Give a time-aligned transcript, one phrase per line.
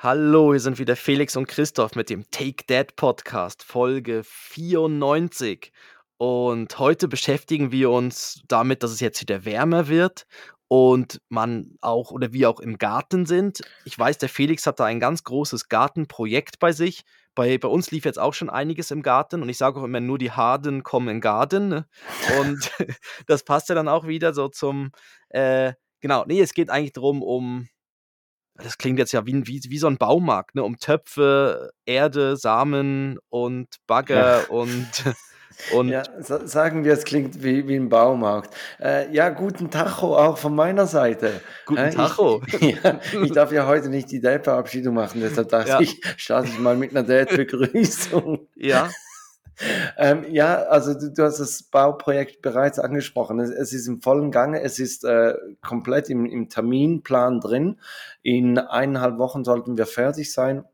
[0.00, 5.72] Hallo, hier sind wieder Felix und Christoph mit dem Take That Podcast, Folge 94.
[6.18, 10.28] Und heute beschäftigen wir uns damit, dass es jetzt wieder wärmer wird
[10.68, 13.60] und man auch oder wir auch im Garten sind.
[13.84, 17.02] Ich weiß, der Felix hat da ein ganz großes Gartenprojekt bei sich.
[17.34, 19.98] Bei, bei uns lief jetzt auch schon einiges im Garten und ich sage auch immer,
[19.98, 21.66] nur die Harden kommen in Garten.
[21.66, 21.88] Ne?
[22.38, 22.70] Und
[23.26, 24.92] das passt ja dann auch wieder so zum,
[25.30, 27.66] äh, genau, nee, es geht eigentlich darum, um
[28.62, 30.64] das klingt jetzt ja wie, wie, wie so ein Baumarkt, ne?
[30.64, 34.48] um Töpfe, Erde, Samen und Bagger ja.
[34.48, 35.04] und.
[35.72, 38.54] Und ja, sagen wir, es klingt wie, wie ein Baumarkt.
[38.80, 41.40] Äh, ja, guten Tacho auch von meiner Seite.
[41.66, 42.42] Guten äh, Tacho.
[42.46, 45.80] Ich, ja, ich darf ja heute nicht die Date-Verabschiedung machen, deshalb dachte ja.
[45.80, 48.46] ich, starte ich mal mit einer Date-Begrüßung.
[48.54, 48.88] Ja.
[49.96, 53.40] Ähm, ja, also du, du, hast das Bauprojekt bereits angesprochen.
[53.40, 57.80] Es, es ist im vollen Gange, es ist äh, komplett im, im Terminplan drin.
[58.22, 60.64] In eineinhalb Wochen sollten wir fertig sein.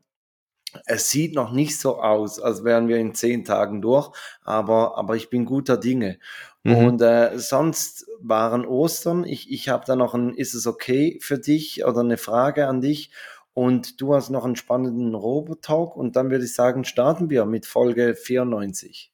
[0.85, 4.11] Es sieht noch nicht so aus, als wären wir in zehn Tagen durch,
[4.43, 6.19] aber, aber ich bin guter Dinge.
[6.63, 6.75] Mhm.
[6.75, 9.23] Und äh, sonst waren Ostern.
[9.23, 12.81] Ich, ich habe da noch ein, ist es okay für dich oder eine Frage an
[12.81, 13.11] dich?
[13.55, 17.65] Und du hast noch einen spannenden Robotalk und dann würde ich sagen, starten wir mit
[17.65, 19.13] Folge 94.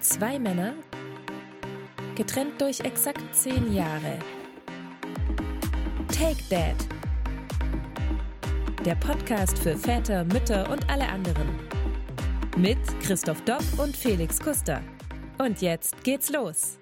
[0.00, 0.72] Zwei Männer,
[2.16, 4.18] getrennt durch exakt zehn Jahre.
[6.08, 6.76] Take Dad.
[8.86, 11.46] Der Podcast für Väter, Mütter und alle anderen.
[12.56, 14.80] Mit Christoph Dopp und Felix Kuster.
[15.36, 16.78] Und jetzt geht's los.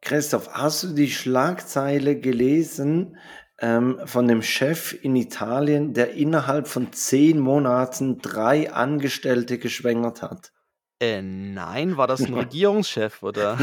[0.00, 3.16] Christoph, hast du die Schlagzeile gelesen,
[3.64, 10.52] ähm, von dem Chef in Italien, der innerhalb von zehn Monaten drei Angestellte geschwängert hat.
[11.00, 13.58] Äh, nein, war das ein Regierungschef oder?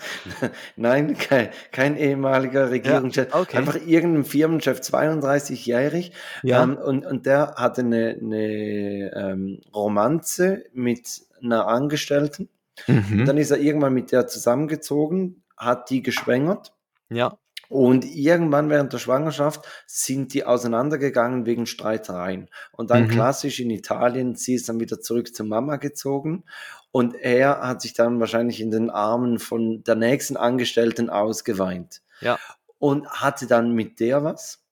[0.76, 3.28] nein, kein, kein ehemaliger Regierungschef.
[3.30, 3.56] Ja, okay.
[3.56, 6.10] Einfach irgendein Firmenchef, 32-jährig.
[6.42, 6.64] Ja.
[6.64, 12.48] Ähm, und, und der hatte eine, eine ähm, Romanze mit einer Angestellten.
[12.88, 13.24] Mhm.
[13.24, 16.74] dann ist er irgendwann mit der zusammengezogen, hat die geschwängert.
[17.08, 17.38] Ja.
[17.68, 22.48] Und irgendwann während der Schwangerschaft sind die auseinandergegangen wegen Streitereien.
[22.72, 23.08] Und dann mhm.
[23.08, 26.44] klassisch in Italien, sie ist dann wieder zurück zur Mama gezogen.
[26.92, 32.02] Und er hat sich dann wahrscheinlich in den Armen von der nächsten Angestellten ausgeweint.
[32.20, 32.38] Ja.
[32.78, 34.62] Und hatte dann mit der was.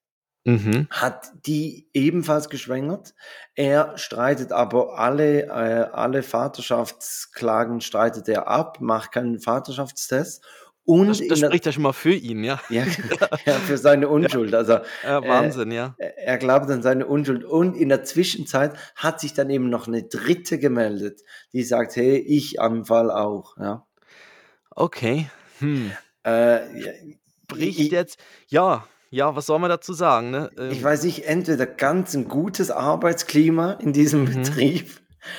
[0.47, 0.89] Mhm.
[0.91, 3.15] Hat die ebenfalls geschwängert.
[3.55, 10.45] Er streitet aber alle, äh, alle Vaterschaftsklagen streitet er ab, macht keinen Vaterschaftstest
[10.87, 12.61] und das, das spricht ja schon mal für ihn, ja.
[12.69, 12.85] Ja,
[13.47, 14.55] ja für seine Unschuld.
[14.55, 15.95] Also, ja, Wahnsinn, äh, ja.
[15.99, 17.45] Er glaubt an seine Unschuld.
[17.45, 21.23] Und in der Zwischenzeit hat sich dann eben noch eine dritte gemeldet,
[21.53, 23.57] die sagt, hey, ich am Fall auch.
[23.57, 23.87] Ja.
[24.71, 25.31] Okay.
[25.61, 25.93] Hm.
[26.27, 26.93] Äh, ja,
[27.49, 28.19] Bricht ich, jetzt,
[28.49, 30.31] ja, ja, was soll man dazu sagen?
[30.31, 30.51] Ne?
[30.59, 34.43] Ähm, ich weiß nicht, entweder ganz ein gutes Arbeitsklima in diesem mhm.
[34.43, 34.91] Betrieb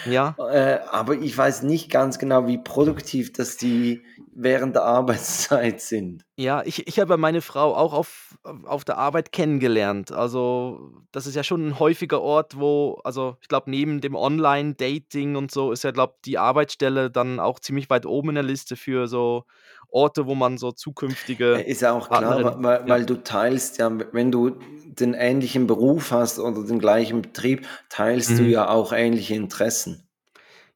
[0.05, 0.35] ja.
[0.37, 4.03] Äh, aber ich weiß nicht ganz genau, wie produktiv das die
[4.35, 6.25] während der Arbeitszeit sind.
[6.35, 10.11] Ja, ich, ich habe meine Frau auch auf, auf der Arbeit kennengelernt.
[10.11, 15.35] Also, das ist ja schon ein häufiger Ort, wo, also ich glaube, neben dem Online-Dating
[15.37, 18.43] und so ist ja, glaube ich, die Arbeitsstelle dann auch ziemlich weit oben in der
[18.43, 19.45] Liste für so
[19.89, 21.53] Orte, wo man so zukünftige.
[21.61, 22.87] Ist ja auch klar, weil, ja.
[22.87, 24.59] weil du teilst ja, wenn du
[24.99, 28.37] den ähnlichen Beruf hast oder den gleichen Betrieb, teilst mhm.
[28.37, 30.07] du ja auch ähnliche Interessen.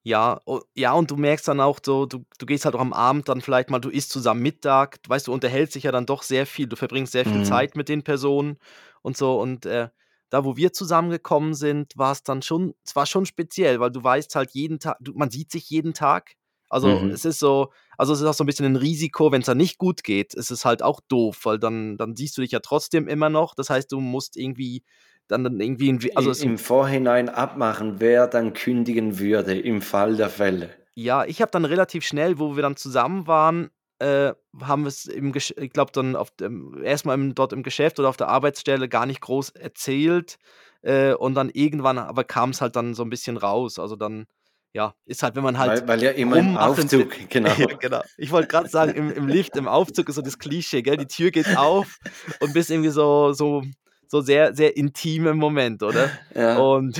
[0.01, 0.39] Ja,
[0.75, 3.41] ja, und du merkst dann auch so, du, du gehst halt auch am Abend dann
[3.41, 6.45] vielleicht mal, du isst zusammen Mittag, du weißt, du unterhältst dich ja dann doch sehr
[6.45, 7.45] viel, du verbringst sehr viel mhm.
[7.45, 8.57] Zeit mit den Personen
[9.01, 9.39] und so.
[9.39, 9.89] Und äh,
[10.29, 14.03] da, wo wir zusammengekommen sind, war es dann schon, es war schon speziell, weil du
[14.03, 16.35] weißt halt jeden Tag, du, man sieht sich jeden Tag.
[16.69, 17.09] Also mhm.
[17.09, 19.57] es ist so, also es ist auch so ein bisschen ein Risiko, wenn es dann
[19.57, 22.59] nicht gut geht, ist es halt auch doof, weil dann, dann siehst du dich ja
[22.59, 23.55] trotzdem immer noch.
[23.55, 24.83] Das heißt, du musst irgendwie
[25.27, 26.15] dann, dann irgendwie.
[26.15, 30.69] Also Im Vorhinein abmachen, wer dann kündigen würde im Fall der Fälle.
[30.95, 33.69] Ja, ich habe dann relativ schnell, wo wir dann zusammen waren,
[33.99, 37.63] äh, haben wir es im, Gesch ich glaube dann auf dem, erstmal im, dort im
[37.63, 40.37] Geschäft oder auf der Arbeitsstelle gar nicht groß erzählt
[40.81, 43.79] äh, und dann irgendwann, aber kam es halt dann so ein bisschen raus.
[43.79, 44.25] Also dann,
[44.73, 45.81] ja, ist halt, wenn man halt.
[45.81, 47.53] Weil, weil ja immer im Aufzug, genau.
[47.57, 48.01] ja, genau.
[48.17, 50.97] Ich wollte gerade sagen, im, im Lift, im Aufzug ist so das Klischee, gell?
[50.97, 51.97] Die Tür geht auf
[52.39, 53.63] und bist irgendwie so, so
[54.09, 56.09] so sehr, sehr intime Moment, oder?
[56.35, 56.57] Ja.
[56.57, 56.99] Und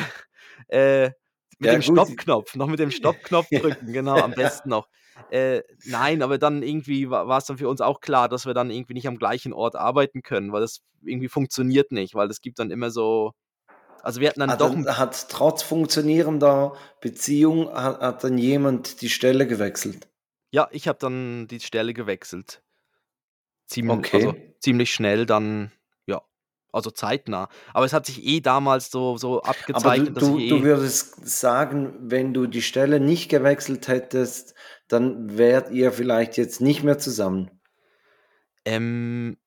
[0.67, 1.05] äh,
[1.57, 4.87] mit ja, dem Stoppknopf, noch mit dem Stoppknopf drücken, genau, am besten noch.
[5.31, 8.71] Äh, nein, aber dann irgendwie war es dann für uns auch klar, dass wir dann
[8.71, 12.59] irgendwie nicht am gleichen Ort arbeiten können, weil das irgendwie funktioniert nicht, weil es gibt
[12.59, 13.33] dann immer so,
[14.03, 14.75] also wir hatten dann hat, doch.
[14.97, 20.07] Hat trotz funktionierender Beziehung, hat, hat dann jemand die Stelle gewechselt?
[20.51, 22.63] Ja, ich habe dann die Stelle gewechselt.
[23.67, 24.25] Ziemlich, okay.
[24.25, 25.71] also, ziemlich schnell dann
[26.71, 27.49] Also zeitnah.
[27.73, 30.57] Aber es hat sich eh damals so so Aber du abgezeichnet, dass ich du du
[30.57, 34.53] eh würdest sagen, wenn du die Stelle nicht gewechselt hättest,
[34.87, 37.49] dann wärt ihr vielleicht jetzt nicht mehr zusammen?
[38.65, 39.37] Ähm,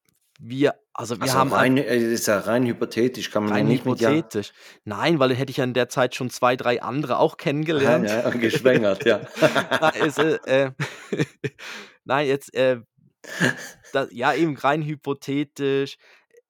[0.42, 3.86] wir also wir Also haben rein äh, ist ja rein hypothetisch, kann man Rein nicht
[3.86, 4.52] mit ja hypothetisch.
[4.84, 8.10] Nein, weil dann hätte ich ja in der Zeit schon 2, 3 andere auch kennengelernt.
[8.10, 9.20] ja, geschwängert, ja.
[9.80, 10.70] Nein, es, äh, äh
[12.04, 12.80] nein, jetzt, äh
[13.92, 15.96] da ja, eben rein hypothetisch.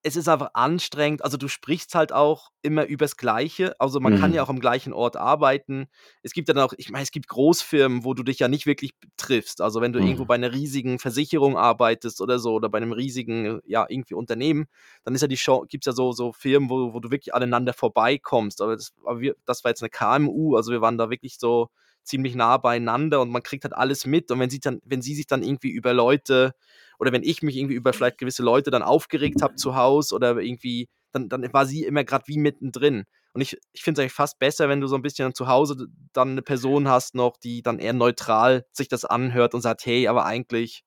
[0.04, 1.22] Es ist einfach anstrengend.
[1.22, 3.80] Also, du sprichst halt auch immer übers Gleiche.
[3.80, 4.44] Also, man kann ja Mhm.
[4.44, 5.86] auch am gleichen Ort arbeiten.
[6.22, 8.94] Es gibt dann auch ich meine, es gibt Großfirmen, wo du dich ja nicht wirklich
[9.16, 9.60] triffst.
[9.60, 10.26] Also, wenn du irgendwo Mhm.
[10.26, 14.66] bei 'ner riesigen Versicherung arbeitest oder so oder bei 'nem riesigen, ja, irgendwie Unternehmen,
[15.04, 17.72] dann ist ja die Chan gibt's ja so so Firmen, wo wo du wirklich aneinander
[17.72, 18.60] vorbeikommst.
[18.60, 21.68] Aber das aber wir das war jetzt 'ne KMU, also wir waren da wirklich so
[22.04, 24.30] ziemlich nah beieinander und man kriegt halt alles mit.
[24.30, 26.54] Und wenn sie dann wenn sie sich dann irgendwie über Leute
[26.98, 30.36] oder wenn ich mich irgendwie über vielleicht gewisse Leute dann aufgeregt habe zu Hause oder
[30.38, 33.04] irgendwie, dann dann war sie immer grad wie mittendrin.
[33.34, 35.88] Und ich ich finde es eigentlich fast besser, wenn du so 'n bisschen zu Hause
[36.12, 40.08] dann 'ne Person hast noch, die dann eher neutral sich das anhört und sagt: „Hey,
[40.08, 40.82] aber eigentlich“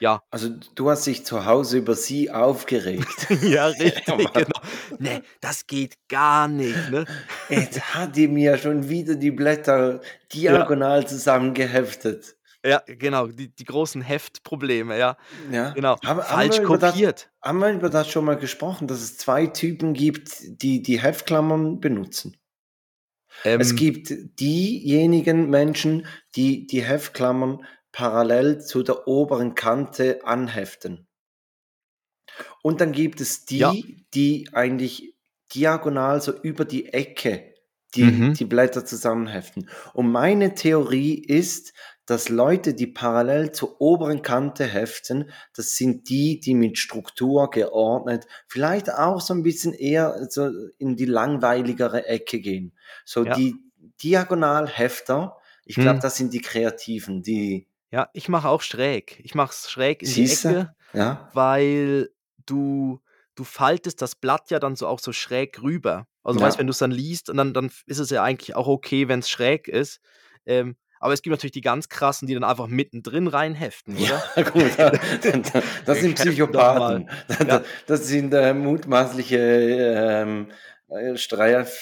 [0.00, 0.20] ja.
[0.30, 3.26] Also, du hast dich zu Hause über sie aufgeregt.
[3.42, 3.68] Ja,
[4.06, 4.32] Ja, richtig, Mann.
[4.34, 4.60] genau.
[4.98, 7.06] „Ne, das geht gar nicht“, ne?
[7.48, 10.00] Jetzt hat die mir schon wieder die Blätter
[10.48, 10.68] Ja.
[10.68, 12.36] diagonal zusammengeheftet.
[12.64, 15.16] Ja, genau, die die großen Heftprobleme, ja.
[15.50, 15.74] Ja.
[15.74, 15.96] Genau.
[16.04, 17.30] Haben haben Falsch wir über das kopiert.
[17.42, 20.30] haben wir über das schon mal gesprochen, dass es 2 Typen gibt,
[20.62, 22.36] die die Heftklammern benutzen?
[23.58, 26.06] Es Ähm gibt diejenigen Menschen,
[26.36, 27.64] die die Heftklammern
[27.96, 31.06] parallel zu der oberen Kante anheften.
[32.64, 33.76] Und dann gibt es Ja.
[33.84, 35.14] die, die eigentlich
[35.54, 37.54] diagonal so über die Ecke
[37.94, 38.36] die Mhm.
[38.36, 39.70] die Blätter zusammenheften.
[39.94, 41.72] Und meine Theorie ist,
[42.04, 48.26] dass Leute, die parallel zur oberen Kante heften, das sind die, die mit Struktur geordnet,
[48.48, 52.72] vielleicht auch so 'n bisschen eher so in die langweiligere Ecke gehen.
[53.06, 53.36] So Ja.
[53.36, 53.62] die
[54.02, 56.02] Diagonalhefter, ich glaube, Mhm.
[56.02, 59.20] das sind die Kreativen, die Ja, ich mache auch schräg.
[59.22, 60.48] Ich mache es schräg in die Siehst du?
[60.50, 61.30] Ecke, Ja.
[61.34, 62.10] weil
[62.46, 63.00] du
[63.34, 66.06] du faltest das Blatt ja dann so auch so schräg rüber.
[66.24, 66.68] Also, weißt, wenn Ja.
[66.68, 70.00] du's dann liest und dann dann ist es ja eigentlich auch okay, wenn's schräg ist.
[70.46, 74.44] Ähm, aber es gibt natürlich die ganz Krassen, die dann einfach mittendrin reinheften, Ja, oder?
[74.52, 76.14] gut, da da das sind.
[76.16, 77.10] Psychopathen.
[77.28, 77.44] Da Ja.
[77.44, 80.75] da das sind, äh, mutmaßliche, ähm, äh, Straf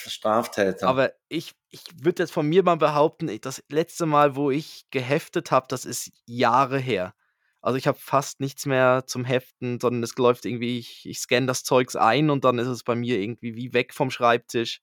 [0.07, 0.87] Straftäter.
[0.87, 5.51] Aber ich ich würde jetzt von mir mal behaupten, das letzte Mal, wo ich geheftet
[5.51, 7.13] habe, das ist Jahre her.
[7.61, 11.47] Also, ich habe fast nichts mehr zum Heften, sondern es läuft irgendwie ich ich scanne
[11.47, 14.81] das Zeugs ein und dann ist es bei mir irgendwie wie weg vom Schreibtisch.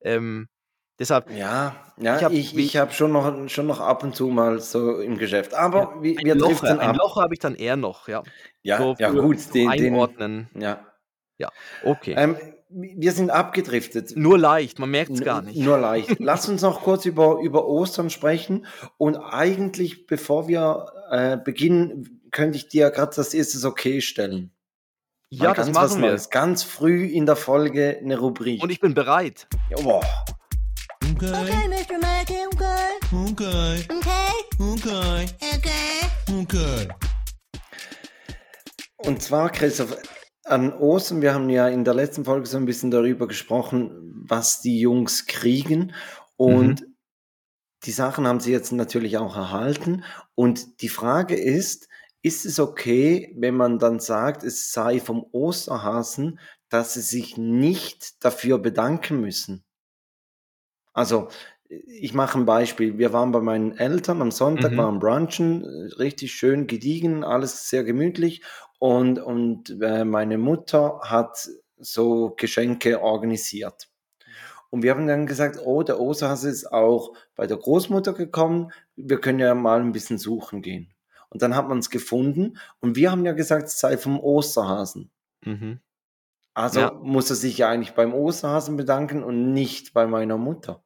[0.00, 0.48] Ähm,
[0.98, 4.14] deshalb Ja, ich ja, habe ich wie ich habe schon noch schon noch ab und
[4.16, 5.54] zu mal so im Geschäft.
[5.74, 6.96] Ja, Aber wi ein wir Locher driften ein ab.
[6.96, 8.22] Locher habe ich dann eher noch, ja.
[8.62, 10.48] Ja, So ja gut, den den Einordnen.
[10.54, 10.86] ja.
[11.38, 11.50] Ja,
[11.80, 12.14] okay.
[12.16, 12.36] Ähm,
[12.74, 14.12] wir sind abgedriftet.
[14.16, 15.56] Nur leicht, man merkt's N gar nicht.
[15.58, 16.16] nur leicht.
[16.18, 18.66] Lass uns noch kurz über über Ostern sprechen
[18.98, 24.52] und eigentlich, bevor wir, äh, beginnen, könnte ich dir grad das „Ist es okay?“ stellen.
[25.30, 26.10] Mal Ja, das ganz was machen wir.
[26.10, 26.30] Neues.
[26.30, 28.70] Ganz früh in der Folge 'ne Und Rubrik.
[28.70, 29.46] ich bin bereit.
[29.70, 30.02] Ja, boah.
[31.14, 31.98] Okay, Okay, Mr.
[32.00, 33.26] Mackey, okay.
[33.30, 34.32] okay, Okay.
[34.58, 36.40] okay, Okay.
[36.40, 36.88] okay.
[38.98, 39.96] Und zwar, Christoph,
[40.44, 43.92] an Ostern wir haben ja in der letzten Folge so 'n bisschen darüber gesprochen,
[44.26, 45.92] was die Jungs kriegen.
[46.46, 46.76] Mhm.
[46.76, 46.86] Und
[47.84, 50.04] die Sachen haben sie jetzt natürlich auch erhalten.
[50.36, 51.88] Und die Frage ist:
[52.22, 58.24] Ist es okay, wenn man dann sagt, es sei vom Osterhasen, dass sie sich nicht
[58.24, 59.62] dafür bedanken müssen?
[60.96, 61.28] Also,
[61.86, 62.98] ich mache 'n Beispiel.
[62.98, 64.78] Wir waren bei meinen Eltern am Sonntag, Mhm.
[64.78, 68.42] waren brunchen, äh, richtig schön gediegen, alles sehr gemütlich.
[68.78, 71.48] Und und, äh, meine Mutter hat
[71.78, 73.88] so Geschenke organisiert.
[74.70, 78.72] Und wir haben dann gesagt: „Oh, der Osterhase ist auch bei der Großmutter gekommen.
[78.96, 80.94] Wir können ja mal 'n bisschen suchen gehen.“
[81.30, 85.10] Und dann hat man's gefunden und wir haben ja gesagt, es sei vom Osterhasen.
[85.46, 85.80] Mhm.
[86.56, 87.02] Also, Ja.
[87.02, 90.82] muss er sich ja eigentlich beim Osterhasen bedanken und nicht bei meiner Mutter.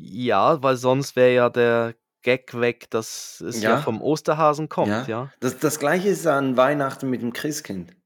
[0.00, 3.76] Ja, weil sonst wäre ja der Gag weg, dass es ja Ja.
[3.76, 5.02] vom Osterhasen kommt, Ja.
[5.08, 5.32] ja.
[5.40, 7.96] Das das Gleiche ist an Weihnachten mit dem Christkind.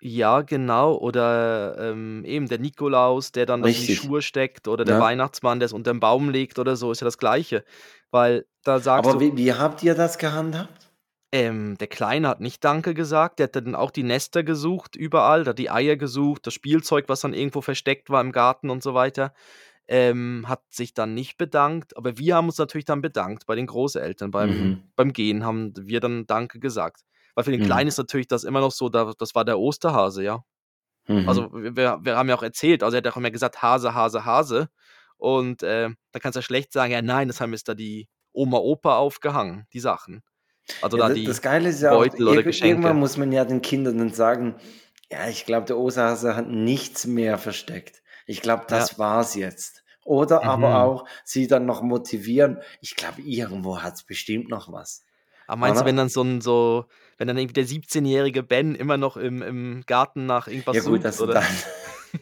[0.00, 0.96] Ja, genau.
[0.96, 3.94] Oder, ähm, eben der Nikolaus, der dann in die.
[3.94, 5.00] Schuhe steckt oder der Ja.
[5.00, 7.64] Weihnachtsmann, der's unterm Baum legt oder so, ist ja das Gleiche.
[8.10, 10.90] Weil da sagst Aber du wie wie habt ihr das gehandhabt?
[11.34, 15.44] Ähm, der Kleine hat nicht „Danke“ gesagt, der hat dann auch die Nester gesucht überall,
[15.44, 18.82] der hat die Eier gesucht, das Spielzeug, was dann irgendwo versteckt war im Garten und
[18.82, 19.32] so weiter.
[19.88, 23.66] Ähm, hat sich dann nicht bedankt, aber wir haben uns natürlich dann bedankt bei den
[23.66, 24.30] Großeltern.
[24.30, 24.82] Beim Mhm.
[24.96, 27.02] beim Gehen haben wir dann „Danke“ gesagt.
[27.34, 27.66] Weil für den Mhm.
[27.66, 30.44] Kleinen ist natürlich das immer noch so, da das war der Osterhase, ja.
[31.08, 31.28] Mhm.
[31.28, 34.24] Also wir, wir haben ja auch erzählt, also er hat auch immer gesagt, Hase, Hase,
[34.24, 34.68] Hase.
[35.16, 38.08] Und äh, da kannst du ja schlecht sagen, ja nein, das haben jetzt da die
[38.32, 40.22] Oma, Opa aufgehangen, die Sachen.
[40.80, 42.68] Also Ja, da das, die das Geile ist ja auch, Beutel oder irg- Geschenke.
[42.68, 44.56] irgendwann muss man ja den Kindern dann sagen,
[45.10, 48.01] ja, ich glaube, der Osterhase hat nichts mehr versteckt.
[48.26, 49.82] Ich glaube, das war's jetzt.
[50.04, 50.48] Oder Mhm.
[50.48, 52.58] aber auch sie dann noch motivieren.
[52.80, 55.04] Ich glaube, irgendwo hat's bestimmt noch was.
[55.46, 55.88] Aber meinst du, Oder?
[55.88, 56.86] wenn dann so ein so,
[57.18, 60.94] wenn dann irgendwie der 17-jährige Ben immer noch im, im Garten nach irgendwas Ja gut,
[61.02, 61.34] sucht, das oder?
[61.34, 61.44] dann.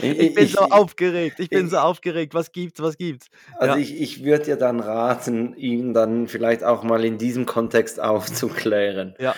[0.00, 2.34] Ich bin so aufgeregt, ich bin so aufgeregt.
[2.34, 3.28] Was gibt's, was gibt's?
[3.58, 3.80] Also Ja.
[3.80, 9.14] ich, ich würde dir dann raten, ihn dann vielleicht auch mal in diesem Kontext aufzuklären.
[9.20, 9.34] Ja.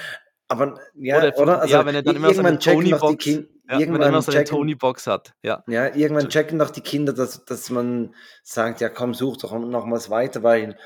[0.49, 1.61] Aber ja, Oder, oder?
[1.61, 3.25] Also ja, wenn er dann immer doch die Tony-Box,
[3.69, 5.35] Ja, wenn irgendwann immer seine checken, Tony-Box hat.
[5.43, 5.65] Ja.
[5.67, 9.91] Ja, irgendwann checken doch die Kinder, dass, dass man sagt, ja komm, such doch noch
[9.91, 10.77] was weiter, weil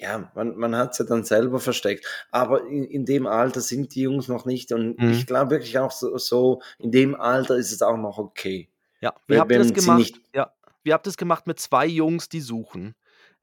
[0.00, 2.06] ja, man, man hat es ja dann selber versteckt.
[2.30, 5.10] Aber in, in dem Alter sind die Jungs noch nicht und Mhm.
[5.10, 8.68] ich glaube wirklich auch so, so, in dem Alter ist es auch noch okay.
[9.00, 10.12] Ja, wie Wenn- habt ihr das wenn gemacht?
[10.34, 10.52] Ja,
[10.84, 12.94] wie habt ihr das gemacht mit zwei Jungs, die suchen?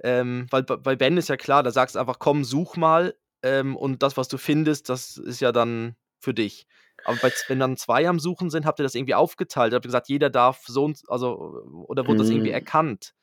[0.01, 3.75] Ähm, weil bei Ben ist ja klar, da sagst du einfach, komm, such mal, ähm,
[3.75, 6.67] und das, was du findest, das ist ja dann für dich.
[7.05, 9.73] Aber bei, wenn dann zwei am Suchen sind, habt ihr das irgendwie aufgeteilt?
[9.73, 12.55] Habt ihr gesagt, jeder darf so und also, oder wurde das irgendwie Mm.
[12.55, 13.13] erkannt?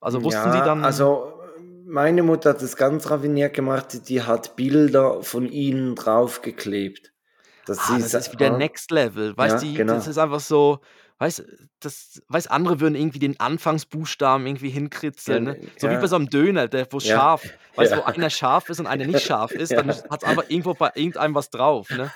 [0.00, 0.84] Also wussten ja, sie dann.
[0.84, 1.32] Also
[1.84, 7.12] meine Mutter hat es ganz raffiniert gemacht, die hat Bilder von ihnen draufgeklebt.
[7.66, 9.36] Das, Ah, das ist wieder ah, Next Level.
[9.36, 9.94] Weißt Ja, du, genau.
[9.94, 10.80] das ist einfach so,
[11.18, 11.44] weißt
[11.80, 15.44] das, weißt andere würden irgendwie den Anfangsbuchstaben irgendwie hinkritzeln.
[15.44, 15.60] Ne?
[15.78, 16.00] So wie ja.
[16.00, 17.42] bei so einem Döner, der, wo Ja, scharf,
[17.76, 20.44] weißt du, wo einer scharf ist und einer nicht scharf ist, dann hat es einfach
[20.48, 21.90] irgendwo bei irgendeinem was drauf.
[21.90, 22.10] Ne?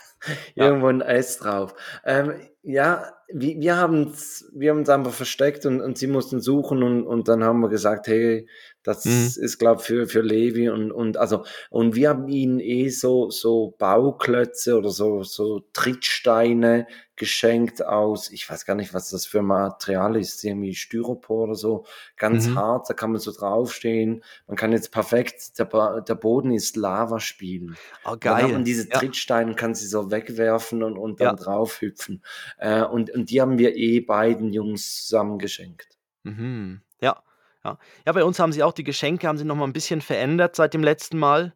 [0.54, 1.74] Irgendwo ein S drauf.
[2.04, 6.82] Ähm, ja, wir, wir haben es wir haben's einfach versteckt und, und sie mussten suchen
[6.82, 8.46] und, und dann haben wir gesagt, hey,
[8.82, 9.34] das Mhm.
[9.36, 13.74] ist, glaube für, für Levi und, und also, und wir haben ihnen eh so, so
[13.78, 20.16] Bauklötze oder so, so Trittsteine geschenkt aus, ich weiß gar nicht, was das für Material
[20.16, 21.84] ist, irgendwie Styropor oder so,
[22.16, 22.56] ganz Mhm.
[22.56, 24.24] hart, da kann man so draufstehen.
[24.48, 27.78] Man kann jetzt perfekt, der, der Boden ist Lava spielen.
[28.04, 28.52] Oh, Und Dann hat geil.
[28.52, 28.98] man diese ja.
[28.98, 31.36] Trittsteine, kann sie so wegwerfen und, und dann Ja.
[31.36, 32.22] draufhüpfen.
[32.58, 35.98] Äh, und, und die haben wir eh beiden Jungs zusammen geschenkt.
[36.24, 36.82] Mhm.
[37.00, 37.22] Ja,
[37.64, 37.78] ja.
[38.06, 40.56] Ja, bei uns haben sie auch die Geschenke, haben sie noch mal ein bisschen verändert
[40.56, 41.54] seit dem letzten Mal.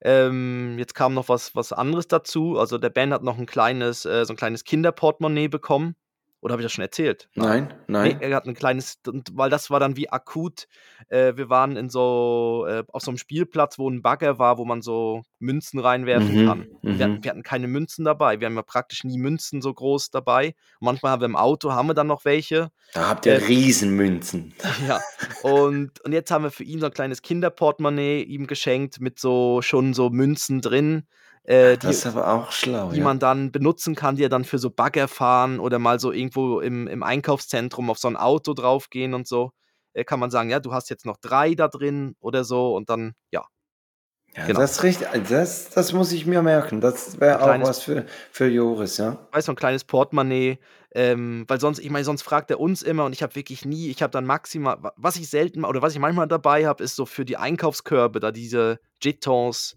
[0.00, 2.58] Ähm, jetzt kam noch was, was anderes dazu.
[2.58, 5.96] Also der Ben hat noch ein kleines, äh, so ein kleines Kinderportemonnaie bekommen.
[6.40, 7.28] Oder habe ich das schon erzählt?
[7.34, 8.20] Nein, Nee, nein.
[8.20, 10.66] er hat ein kleines, und weil das war dann wie akut.
[11.08, 14.64] Äh, wir waren in so, äh, auf so einem Spielplatz, wo ein Bagger war, wo
[14.64, 16.66] man so Münzen reinwerfen Mhm, kann.
[16.82, 17.00] Wir, mhm.
[17.12, 18.38] hatten, wir hatten keine Münzen dabei.
[18.38, 20.54] Wir haben ja praktisch nie Münzen so groß dabei.
[20.80, 22.70] Manchmal haben wir im Auto, haben wir dann noch welche.
[22.94, 24.54] Da habt ihr Äh, Riesenmünzen.
[24.86, 25.00] Ja,
[25.42, 29.60] und, und jetzt haben wir für ihn so ein kleines Kinderportemonnaie ihm geschenkt mit so
[29.62, 31.06] schon so Münzen drin,
[31.48, 32.90] äh, die, Das ist aber auch schlau.
[32.90, 33.04] die ja.
[33.04, 36.60] man dann benutzen kann, die er dann für so Bagger fahren oder mal so irgendwo
[36.60, 39.52] im, im Einkaufszentrum auf so ein Auto draufgehen und so.
[39.94, 42.90] Äh, kann man sagen, ja, du hast jetzt noch drei da drin oder so und
[42.90, 43.46] dann, ja.
[44.36, 44.60] ja, genau.
[44.60, 46.80] Das, ist richtig, das, das muss ich mir merken.
[46.80, 49.16] Das wäre auch kleines- was für, für Joris, ja.
[49.32, 50.58] Weißt du, ein kleines Portemonnaie,
[50.94, 53.88] ähm, weil sonst, ich meine, sonst fragt er uns immer und ich habe wirklich nie,
[53.88, 56.94] ich habe dann maximal, wa- was ich selten oder was ich manchmal dabei habe, ist
[56.96, 59.76] so für die Einkaufskörbe, da diese Jetons,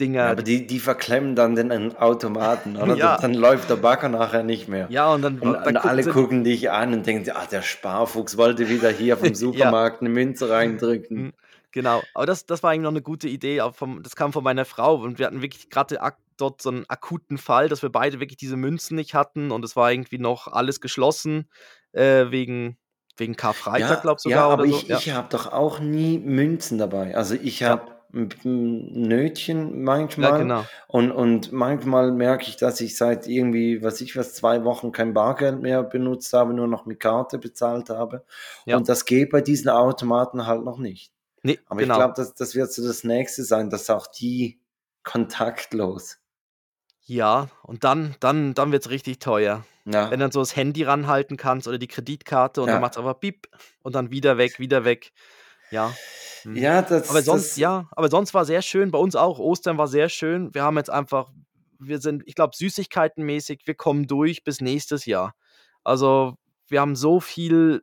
[0.00, 0.24] Dinger.
[0.26, 2.94] Ja, aber die, die verklemmen dann den Automaten, oder?
[2.96, 3.16] Ja.
[3.18, 4.86] Dann läuft der Bagger nachher nicht mehr.
[4.90, 8.36] ja, und dann, Und, da und alle gucken dich an und denken, ah, der Sparfuchs
[8.36, 11.16] wollte wieder hier vom Supermarkt eine Münze reindrücken.
[11.24, 11.32] Mhm.
[11.70, 13.60] Genau, aber das, das war eigentlich noch eine gute Idee.
[13.72, 15.98] Vom, das kam von meiner Frau und wir hatten wirklich gerade
[16.38, 19.76] dort so einen akuten Fall, dass wir beide wirklich diese Münzen nicht hatten und es
[19.76, 21.48] war irgendwie noch alles geschlossen
[21.92, 22.78] äh, wegen,
[23.18, 24.38] wegen Karfreitag, glaub sogar.
[24.38, 24.76] ja, aber so.
[24.76, 27.14] ich, ich habe doch auch nie Münzen dabei.
[27.14, 27.68] Also ich Ja.
[27.70, 30.64] habe Nötchen manchmal ja, genau.
[30.86, 35.12] und, und manchmal merke ich, dass ich seit irgendwie, was ich was, zwei Wochen kein
[35.12, 38.24] Bargeld mehr benutzt habe, nur noch mit Karte bezahlt habe.
[38.64, 38.76] Ja.
[38.78, 41.12] Und das geht bei diesen Automaten halt noch nicht.
[41.42, 41.94] Nee, Aber genau.
[41.94, 44.58] ich glaube, das, das wird so das nächste sein, dass auch die
[45.04, 46.18] kontaktlos.
[47.04, 49.64] ja, und dann, dann, dann wird es richtig teuer.
[49.86, 50.10] Ja.
[50.10, 52.74] Wenn du dann so das Handy ranhalten kannst oder die Kreditkarte und Ja.
[52.74, 53.48] dann macht es einfach piep
[53.82, 55.12] und dann wieder weg, wieder weg.
[55.70, 55.94] Ja.
[56.44, 56.56] Mhm.
[56.56, 58.90] ja, das, Aber sonst, das, ja, aber sonst war sehr schön.
[58.90, 59.38] Bei uns auch.
[59.38, 60.54] Ostern war sehr schön.
[60.54, 61.30] Wir haben jetzt einfach,
[61.78, 65.34] wir sind, ich glaube, Süßigkeitenmäßig, wir kommen durch bis nächstes Jahr.
[65.84, 66.34] Also,
[66.68, 67.82] wir haben so viel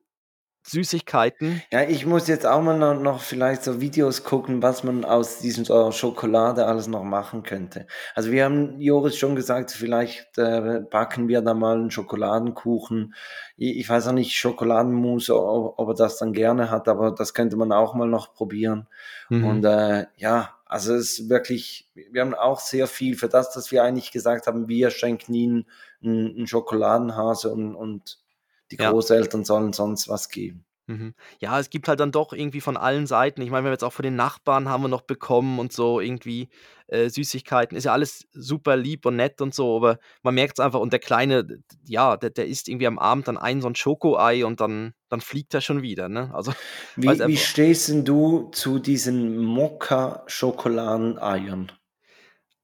[0.65, 1.62] Süßigkeiten.
[1.72, 5.39] Ja, ich muss jetzt auch mal noch, noch vielleicht so Videos gucken, was man aus
[5.39, 7.86] diesem so Schokolade alles noch machen könnte.
[8.15, 13.13] Also wir haben Joris schon gesagt, vielleicht äh, backen wir da mal einen Schokoladenkuchen.
[13.57, 17.36] Ich, ich weiß auch nicht, Schokoladenmousse, ob, ob er das dann gerne hat, aber das
[17.36, 18.88] könnte man auch mal noch probieren.
[19.29, 19.45] Mhm.
[19.45, 23.72] Und äh, ja, also es ist wirklich, wir haben auch sehr viel für das, dass
[23.72, 25.65] wir eigentlich gesagt haben, wir schenken ihnen
[26.03, 28.25] ein, ein Schokoladenhase und, und
[28.72, 28.91] die Ja.
[28.91, 30.65] Großeltern sollen sonst was geben.
[30.88, 31.15] Mhm.
[31.39, 33.84] Ja, es gibt halt dann doch irgendwie von allen Seiten ich meine, wir haben jetzt
[33.84, 36.48] auch von den Nachbarn haben wir noch bekommen und so irgendwie,
[36.88, 37.75] äh, Süßigkeiten.
[37.75, 41.00] Ist ja alles super lieb und nett und so, aber man merkt's einfach und der
[41.00, 41.57] Kleine,
[41.88, 45.22] ja, der der isst irgendwie am Abend dann ein so 'n Schokoei und dann dann
[45.22, 46.29] fliegt er schon wieder, ne?
[46.36, 46.51] Also,
[46.98, 51.72] Wie, wie stehst denn du zu diesen Mokka-Schokoladeneiern?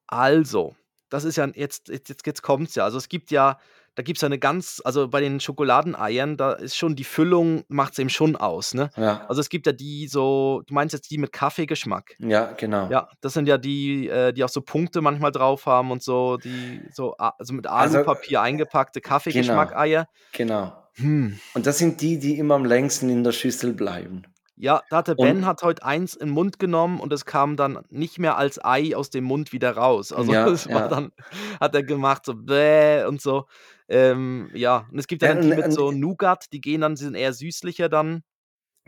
[0.08, 0.76] Also,
[1.10, 2.84] das ist ja jetzt jetzt jetzt kommt's ja.
[2.84, 3.58] Also, es gibt ja
[3.96, 8.00] da gibt's ja 'ne ganz also, bei den Schokoladeneiern, da ist schon die Füllung macht's
[8.00, 8.92] eben schon aus, ne?
[8.96, 12.18] Ja, Also, es gibt ja die so du meinst jetzt die mit Kaffeegeschmack?
[12.20, 12.90] ja, genau.
[12.90, 16.38] Ja, das sind ja die, äh, die auch so Punkte manchmal drauf haben und so,
[16.38, 20.08] die so also, mit Also, Alupapier eingepackte genau, Kaffeegeschmack-Eier.
[20.32, 20.74] genau.
[20.98, 21.42] Hm.
[21.54, 24.24] Und das sind die, die immer am längsten in der Schüssel bleiben.
[24.58, 27.26] Ja, da hat der Ben Und hat heute eins in 'n Mund genommen und es
[27.26, 30.12] kam dann nicht mehr als Ei aus dem Mund wieder raus.
[30.14, 30.88] Also, ja, es war ja.
[30.88, 31.12] dann
[31.60, 33.48] hat er gemacht so: „Bäh“ und so.
[33.92, 37.04] Ähm, ja, und es gibt ja dann die mit so Nougat, die gehen dann die
[37.04, 38.24] sind eher süßlicher dann.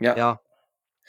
[0.00, 0.40] ja, Ja.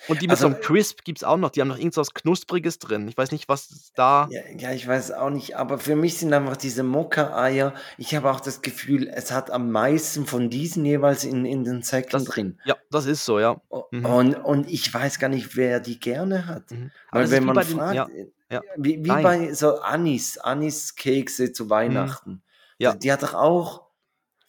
[0.08, 1.52] Und die mit so also 'nem Crisp gibt's auch noch.
[1.52, 3.08] Die haben noch irgend so was Knuspriges drin.
[3.08, 6.18] Ich weiß nicht, was es da Ja, ja, ich weiß auch nicht, aber für mich
[6.18, 10.84] sind einfach diese Mokka-Eier ich habe auch das Gefühl, es hat am meisten von diesen
[10.86, 12.60] jeweils in in den Säcken Das drin.
[12.66, 13.62] ja, das ist so, ja.
[13.92, 14.06] Mhm.
[14.06, 16.72] und und ich weiß gar nicht, wer die gerne hat.
[16.72, 16.92] Mhm.
[17.12, 18.62] Weil wenn wie man bei den fragt, ja, äh, ja.
[18.78, 21.70] wie wie bei so Anis Aniskekse zu Mhm.
[21.70, 22.44] Weihnachten.
[22.82, 22.94] D Ja.
[22.96, 23.85] die hat doch auch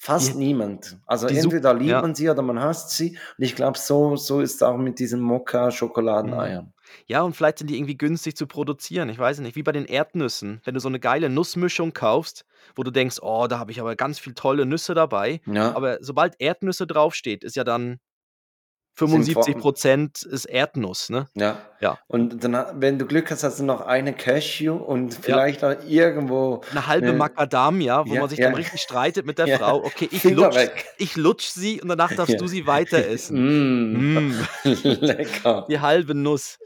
[0.06, 0.98] fast Die niemand.
[1.06, 2.02] Also, entweder liebt ja.
[2.02, 3.18] man sie oder man hasst sie.
[3.38, 5.20] Und ich glaube, so so ist es auch mit diesen
[6.22, 6.52] Mhm.
[6.52, 6.72] Mokka-Schokoladeneiern.
[7.08, 9.08] Ja, und vielleicht sind die irgendwie günstig zu produzieren.
[9.08, 10.60] Ich weiß es nicht, wie bei den Erdnüssen.
[10.64, 12.44] Wenn du so 'ne geile Nussmischung kaufst,
[12.76, 15.76] wo du denkst: „Oh, da habe ich aber ganz viel tolle Nüsse dabei.“ Ja.
[15.76, 17.98] Aber sobald Erdnüsse draufsteht, ist ja dann
[19.05, 21.26] Sind vor 75% ist Erdnuss, ne?
[21.35, 21.59] Ja.
[21.81, 21.99] Ja.
[22.09, 25.21] Und dann wenn du Glück hast, hast du noch eine Cashew und Ja.
[25.23, 28.47] vielleicht auch irgendwo 'Ne halbe 'ne Macadamia, wo ja, man sich ja.
[28.47, 29.59] dann richtig streitet mit der Ja.
[29.59, 30.57] Frau: „Okay, ich lutsch
[30.97, 32.38] ich lutsch sie und danach darfst Ja.
[32.38, 34.28] du sie weiter essen.“ Mm.
[34.30, 34.49] Mm.
[34.65, 35.67] Lecker.
[35.69, 36.59] Die halbe Nuss.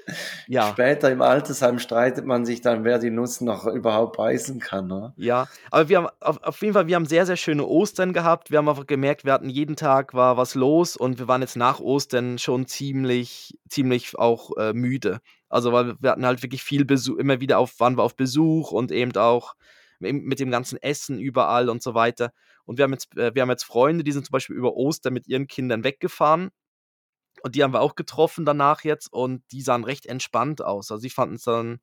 [0.46, 0.68] Ja.
[0.70, 5.12] Später im Altersheim streitet man sich dann, wer die Nuss noch überhaupt beißen kann, ne?
[5.16, 8.50] Ja, aber wir haben auf auf jeden Fall wir haben sehr, sehr schöne Ostern gehabt.
[8.50, 11.56] Wir haben einfach gemerkt, wir hatten jeden Tag war was los und wir waren jetzt
[11.56, 15.20] nach Ostern schon ziemlich ziemlich auch, äh, müde.
[15.48, 18.72] Also, weil wir hatten halt wirklich viel Besu immer wieder auf waren wir auf Besuch
[18.72, 19.54] und eben auch
[19.98, 22.32] mit dem ganzen Essen überall und so weiter.
[22.64, 25.12] Und wir haben jetzt äh, wir haben jetzt Freunde, die sind zum Beispiel über Ostern
[25.12, 26.50] mit ihren Kindern weggefahren.
[27.42, 30.90] Und die haben wir auch getroffen danach jetzt und die sahen recht entspannt aus.
[30.90, 31.80] Also, die fanden's dann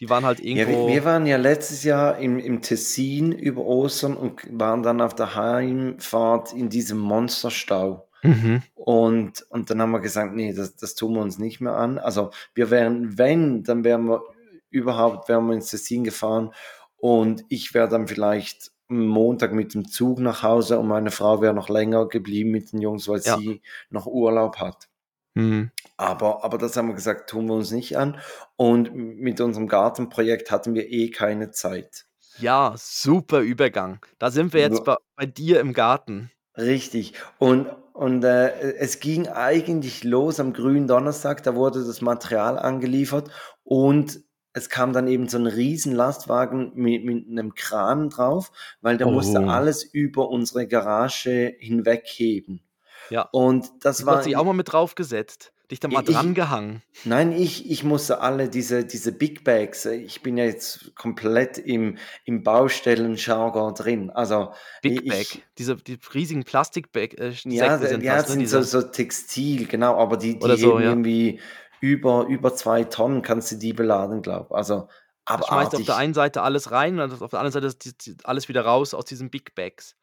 [0.00, 3.62] die waren halt Ja, wir irgendwo wir waren ja letztes Jahr im im Tessin über
[3.62, 8.05] Ostern und waren dann auf der Heimfahrt in diesem Monsterstau.
[8.22, 8.62] Mhm.
[8.74, 11.98] Und und dann haben wir gesagt: „Ne, das das tun wir uns nicht mehr an.“
[11.98, 14.22] Also, wir wären wenn, dann wären wir
[14.70, 16.52] überhaupt wären wir ins Tessin gefahren
[16.96, 21.54] und ich wäre dann vielleicht Montag mit dem Zug nach Hause und meine Frau wäre
[21.54, 23.36] noch länger geblieben mit den Jungs, weil Ja.
[23.36, 24.88] sie noch Urlaub hat.
[25.34, 25.70] Mhm.
[25.98, 28.18] Aber aber das haben wir gesagt, tun wir uns nicht an.
[28.56, 32.06] Und mit unserem Gartenprojekt hatten wir eh keine Zeit.
[32.38, 34.04] Ja, super Übergang.
[34.18, 36.30] Da sind wir jetzt bei bei dir im Garten.
[36.56, 37.14] Richtig.
[37.38, 43.30] Und und, äh, es ging eigentlich los am Gründonnerstag, da wurde das Material angeliefert
[43.64, 44.20] und
[44.52, 49.48] es kam dann eben so 'n Riesenlastwagen mi mit 'nem Kran drauf, weil der musste
[49.48, 49.48] Oh.
[49.48, 52.62] alles über unsere Garage hinwegheben.
[53.10, 53.32] Ja.
[53.32, 56.14] Und das Du hast war dich i auch mal mit draufgesetzt, dich da mal ich
[56.14, 56.82] drangehangen.
[57.04, 61.58] Nein, ich ich musste alle diese diese Big Bags äh, ich bin ja jetzt komplett
[61.58, 64.10] im im Baustellenjargon drin.
[64.10, 64.52] Also,
[64.82, 68.58] Big Bag, ich diese die riesigen Plastikbag äh, Ja, sind ja, das, ne, sind so
[68.58, 70.86] diese so Textil, genau, aber die die so, ja.
[70.90, 71.40] irgendwie
[71.80, 74.54] über über 2 Tonnen kannst du die beladen, glaube.
[74.54, 74.88] Also,
[75.26, 75.94] Da schmeißt du auf der abartig.
[75.96, 77.76] einen Seite alles rein und auf der anderen Seite
[78.24, 79.96] alles wieder raus aus diesen Big Bags.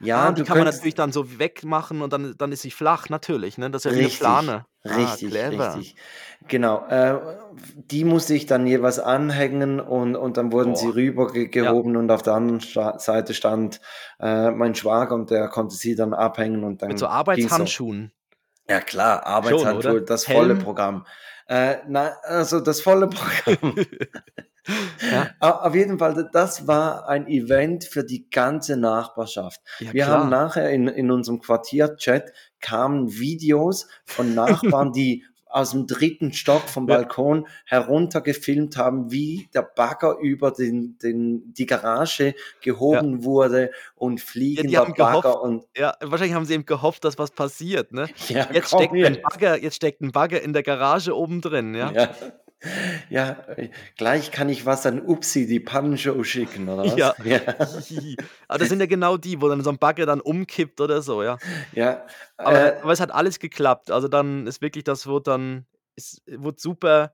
[0.00, 2.70] Ah, Ja, und die kann man natürlich dann so wegmachen und dann dann ist sie
[2.70, 3.70] flach, natürlich, ne?
[3.70, 4.66] Das ist ja wie Richtig, Plane.
[4.84, 5.74] Ah, richtig, clever.
[5.76, 5.96] richtig.
[6.48, 7.20] Genau, äh,
[7.76, 10.94] die musste ich dann jeweils anhängen und und dann wurden sie Boah.
[10.94, 11.72] rüber ge Ja.
[11.72, 13.80] und auf der anderen Sta Seite stand,
[14.20, 17.66] äh, mein Schwager und der konnte sie dann abhängen und Mit so dann ging's auch.
[17.66, 18.12] Arbeitshandschuhen.
[18.72, 20.00] Ja klar, Schon, Arbeitshandschuhe, oder?
[20.00, 20.58] das volle Helm?
[20.64, 21.06] Programm.
[21.46, 23.76] Äh, na also das volle Programm.
[25.10, 25.30] Ja.
[25.40, 29.60] Auf jeden Fall, das war ein Event für die ganze Nachbarschaft.
[29.80, 30.44] Ja, Wir haben klar.
[30.44, 36.32] nachher in in unserem Quartierchat kamen Videos von Nachbarn, die aus'm 3.
[36.32, 36.98] Stock vom Ja.
[36.98, 42.34] Balkon herunter gefilmt haben, wie der Bagger über den den die Garage
[42.90, 43.02] Ja.
[43.02, 44.20] gehoben wurde und
[44.56, 48.10] Ja, fliegender gehofft Bagger und ja, wahrscheinlich haben sie eben gehofft, dass was passiert, ne?
[48.28, 49.22] Ja, Jetzt komm steckt jetzt.
[49.22, 51.94] Bagger jetzt steckt 'n Bagger in der Garage oben drin, ja?
[51.94, 52.41] Ja.
[53.10, 56.96] Ja, äh, gleich kann ich was an Upsi, die Pannenshow schicken, oder was?
[56.96, 57.14] Ja.
[57.24, 57.40] Ja,
[58.48, 61.22] Aber das sind ja genau die, wo dann so ein Bagger dann umkippt oder so,
[61.22, 61.38] ja.
[61.72, 62.04] ja.
[62.36, 63.90] Aber, Äh, aber es hat alles geklappt.
[63.90, 67.12] Also dann ist wirklich, das wurde dann, es wurde super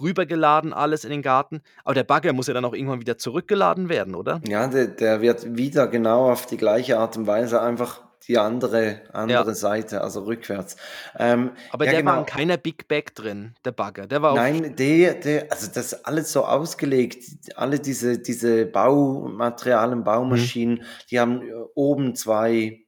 [0.00, 1.62] rübergeladen, alles in den Garten.
[1.84, 4.40] Aber der Bagger muss ja dann auch irgendwann wieder zurückgeladen werden, oder?
[4.46, 9.02] ja, der, der wird wieder genau auf die gleiche Art und Weise einfach die andere,
[9.12, 10.76] andere Seite, also rückwärts.
[11.18, 12.20] Ähm, Aber ja, der war genau.
[12.24, 14.06] in keiner Big Bag drin, der Bagger.
[14.06, 17.24] Der war Nein, der, der, also das ist alles so ausgelegt.
[17.56, 22.84] Alle diese, diese Baumaterialien, Baumaschinen, die haben äh, oben zwei,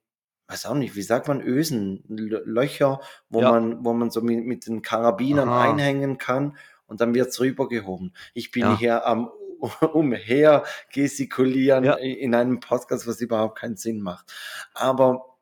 [0.49, 3.51] weiß auch nicht, wie sagt man, Ösen, Löcher, wo Ja.
[3.53, 5.63] man, wo man so mit, mit den Karabinern Aha.
[5.63, 8.15] einhängen kann und dann wird's rübergehoben.
[8.33, 8.79] Ich bin Ja.
[8.79, 9.31] hier am
[9.93, 11.95] umher gestikulieren Ja.
[11.95, 14.33] in einem Podcast, was überhaupt keinen Sinn macht.
[14.75, 15.37] Aber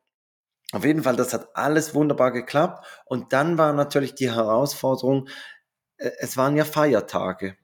[0.71, 2.85] auf jeden Fall, das hat alles wunderbar geklappt.
[3.05, 5.27] Und dann war natürlich die Herausforderung,
[5.97, 7.55] äh, es waren ja Feiertage.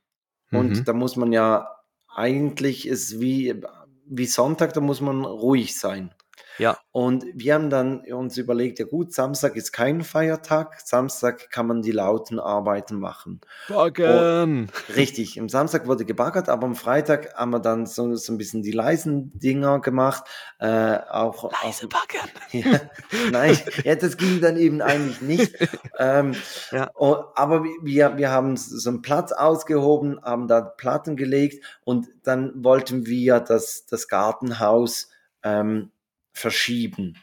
[0.51, 0.85] Und Mhm.
[0.85, 1.67] da muss man ja,
[2.13, 3.61] eigentlich ist wie,
[4.05, 6.13] wie Sonntag, da muss man ruhig sein.
[6.61, 6.77] Ja.
[6.91, 11.81] Und wir haben dann uns überlegt, ja gut, Samstag ist kein Feiertag, Samstag kann man
[11.81, 13.41] die lauten Arbeiten machen.
[13.67, 14.69] Baggen.
[14.95, 18.61] Richtig, am Samstag wurde gebaggert, aber am Freitag haben wir dann so, so ein bisschen
[18.61, 20.25] die leisen Dinger gemacht.
[20.59, 22.29] Äh, auch, Leise auch Baggen.
[22.51, 22.79] ja,
[23.31, 25.57] nein, ja, das ging dann eben eigentlich nicht.
[25.99, 26.33] Ähm,
[26.71, 26.89] Ja.
[26.95, 32.63] oh, aber wir, wir haben so einen Platz ausgehoben, haben da Platten gelegt und dann
[32.63, 35.09] wollten wir das, das Gartenhaus
[35.43, 35.91] ähm,
[36.33, 37.17] verschieben.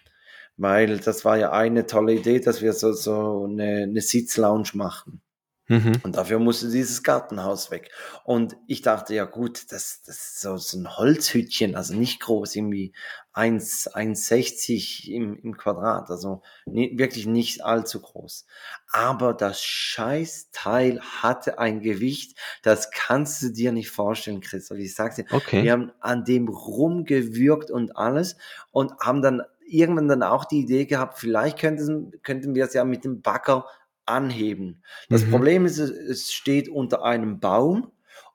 [0.57, 5.23] Weil das war ja eine tolle Idee, dass wir so, so eine, eine Sitzlounge machen.
[5.68, 6.00] Mhm.
[6.02, 7.90] Und dafür musste dieses Gartenhaus weg.
[8.24, 12.57] Und ich dachte, ja gut, das, das ist so, so ein Holzhütchen, also nicht groß,
[12.57, 12.94] irgendwie
[13.35, 18.46] 1 1,60 im, im Quadrat, also nie, wirklich nicht allzu groß.
[18.90, 24.78] Aber das Scheißteil hatte ein Gewicht, das kannst du dir nicht vorstellen, Christoph.
[24.78, 25.62] Ich sag's dir, Okay.
[25.62, 28.37] wir haben an dem rumgewürgt und alles
[28.70, 32.85] und haben dann irgendwann dann auch die Idee gehabt, vielleicht könnten, könnten wir es ja
[32.85, 33.66] mit dem Bagger
[34.09, 34.83] anheben.
[35.09, 35.31] Das Mhm.
[35.31, 37.92] Problem ist, es- steht unter einem Baum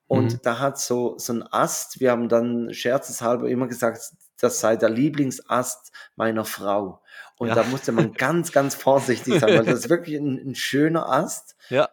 [0.08, 0.40] und Mhm.
[0.44, 4.00] da hat so, so ein Ast, wir haben dann scherzeshalber immer gesagt,
[4.40, 7.02] das sei der Lieblingsast meiner Frau.
[7.38, 7.56] Und Ja.
[7.56, 11.56] da musste man ganz, ganz vorsichtig sein, weil das ist wirklich ein, ein schöner Ast.
[11.70, 11.90] Ja.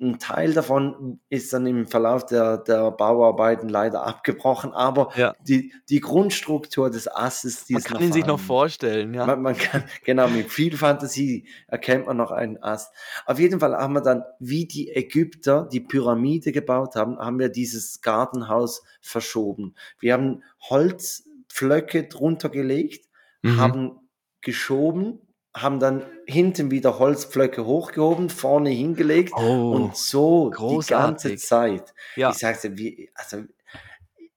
[0.00, 5.34] Ein Teil davon ist dann im Verlauf der, der Bauarbeiten leider abgebrochen, aber Ja.
[5.42, 9.26] die, die Grundstruktur des Astes, die Man kann ihn sich noch vorstellen, ja.
[9.26, 12.94] Man, man kann, genau, mit viel Fantasie erkennt man noch einen Ast.
[13.26, 17.48] Auf jeden Fall haben wir dann, wie die Ägypter die Pyramide gebaut haben, haben wir
[17.48, 19.74] dieses Gartenhaus verschoben.
[19.98, 23.08] Wir haben Holzpflöcke drunter gelegt,
[23.42, 23.60] Mhm.
[23.60, 24.08] haben
[24.42, 25.20] geschoben,
[25.62, 31.40] haben dann hinten wieder Holzpflöcke hochgehoben, vorne hingelegt Oh, und so die ganze großartig.
[31.40, 31.94] Zeit.
[32.16, 32.30] ja.
[32.30, 33.44] Ich dir, wie, also,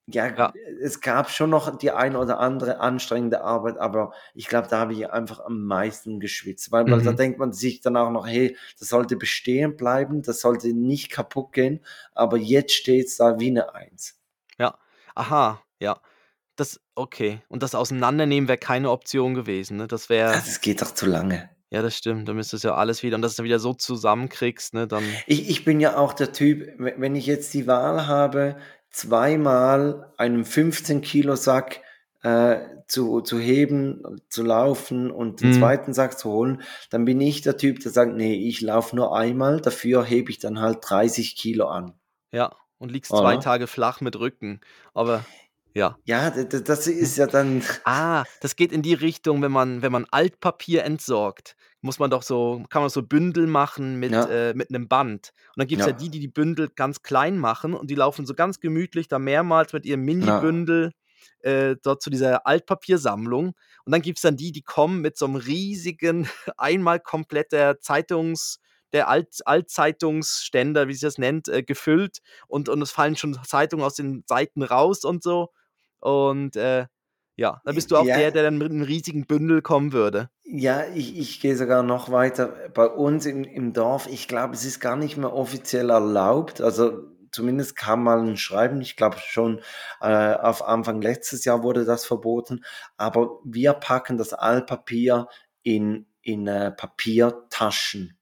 [0.08, 0.54] ja, Ja.
[0.82, 4.94] es gab schon noch die ein oder andere anstrengende Arbeit, aber ich glaube, da habe
[4.94, 7.18] ich einfach am meisten geschwitzt, weil, weil da Mhm.
[7.18, 11.54] denkt man sich dann auch noch, hey, das sollte bestehen bleiben, das sollte nicht kaputt
[11.54, 14.20] gehen, aber jetzt steht's da wie eine Eins.
[14.58, 14.78] Ja.
[15.16, 16.00] Aha, ja.
[16.56, 17.42] Das okay.
[17.48, 19.88] Und das Auseinandernehmen wäre keine Option gewesen, ne?
[19.88, 21.50] Das wäre es geht doch zu lange.
[21.70, 22.28] ja, das stimmt.
[22.28, 25.50] Dann müsstest du ja alles wieder und dass du wieder so zusammenkriegst, ne, dann Ich,
[25.50, 28.58] ich bin ja auch der Typ, we- wenn ich jetzt die Wahl habe,
[28.90, 31.82] zweimal einen 15 Kilo Sack
[32.24, 35.54] äh, zu, zu heben, zu laufen und den Mhm.
[35.54, 36.62] zweiten Sack zu holen,
[36.92, 40.38] dann bin ich der Typ, der sagt, nee, ich laufe nur einmal, dafür hebe ich
[40.40, 41.94] dann halt 30 Kilo an.
[42.32, 43.40] ja, und liegst 2 Oder?
[43.40, 44.60] Tage flach mit Rücken.
[44.96, 45.24] Aber
[45.76, 45.98] ja.
[46.06, 50.06] Ja, das ist ja dann, Ah, das geht in die Richtung, wenn man wenn man
[50.12, 54.28] Altpapier entsorgt, muss man doch so kann man so Bündel machen mit, Ja.
[54.28, 55.32] äh mit 'nem Band.
[55.50, 55.94] Und dann gibt's ja Ja.
[55.94, 59.74] die, die die Bündel ganz klein machen und die laufen so ganz gemütlich da mehrmals
[59.74, 60.04] mit ihrem.
[60.06, 60.92] Minibündel,
[61.40, 63.54] äh, dort zu dieser Altpapiersammlung.
[63.86, 68.60] Und dann gibt's dann die, die kommen mit so 'nem riesigen, einmal komplett der Zeitungs
[68.94, 73.84] der Alt Altzeitungsständer, wie sich das nennt, äh, gefüllt und und es fallen schon Zeitungen
[73.86, 75.50] aus den Seiten raus und so.
[76.02, 76.88] Und, äh,
[77.38, 78.18] ja, dann bist du auch Ja.
[78.18, 80.30] der, der dann mit 'nem riesigen Bündel kommen würde.
[80.44, 82.70] Ja, ich, ich gehe sogar noch weiter.
[82.74, 86.62] Bei uns im, im Dorf, ich glaube, es ist gar nicht mehr offiziell erlaubt.
[86.62, 89.62] Also zumindest kam mal ein Schreiben, ich glaube schon
[90.02, 92.64] äh, auf Anfang letztes Jahr wurde das verboten.
[92.98, 95.28] Aber wir packen das Altpapier
[95.64, 98.18] in, in äh, Papiertaschen.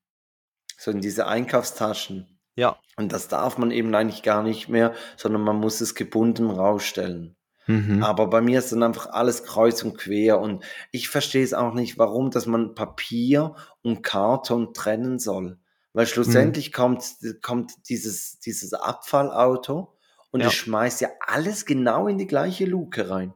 [0.77, 2.39] So in diese Einkaufstaschen.
[2.55, 2.77] Ja.
[2.97, 7.35] Und das darf man eben eigentlich gar nicht mehr, sondern man muss es gebunden rausstellen.
[7.69, 8.01] Mhm.
[8.03, 11.75] Aber bei mir ist dann einfach alles kreuz und quer und ich verstehe es auch
[11.75, 15.59] nicht, warum, dass man Papier und Karton trennen soll.
[15.93, 16.11] Weil Mhm.
[16.11, 17.03] schlussendlich kommt,
[17.43, 19.95] kommt dieses, dieses Abfallauto
[20.31, 20.47] und Ja.
[20.47, 23.35] es schmeißt ja alles genau in die gleiche Luke rein.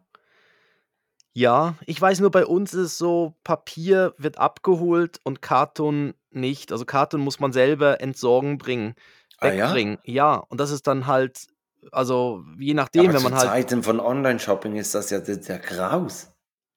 [1.35, 6.71] Ja, ich weiß nur, bei uns ist es so, Papier wird abgeholt und Karton nicht.
[6.71, 8.93] Also Karton muss man selber entsorgen bringen,
[9.39, 9.67] Ah ja?
[9.67, 9.97] wegbringen.
[10.03, 11.47] Ja, und das ist dann halt,
[11.91, 16.31] also je nachdem, aber wenn man halt, Zeiten von Online-Shopping ist das ja der, Graus.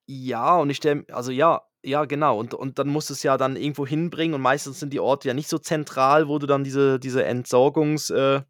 [0.08, 2.38] ja, und ich stelle, also ja, ja, genau.
[2.38, 5.28] Und, und dann musst du es ja dann irgendwo hinbringen und meistens sind die Orte
[5.28, 8.40] ja nicht so zentral, wo du dann diese, diese Entsorgungs, äh,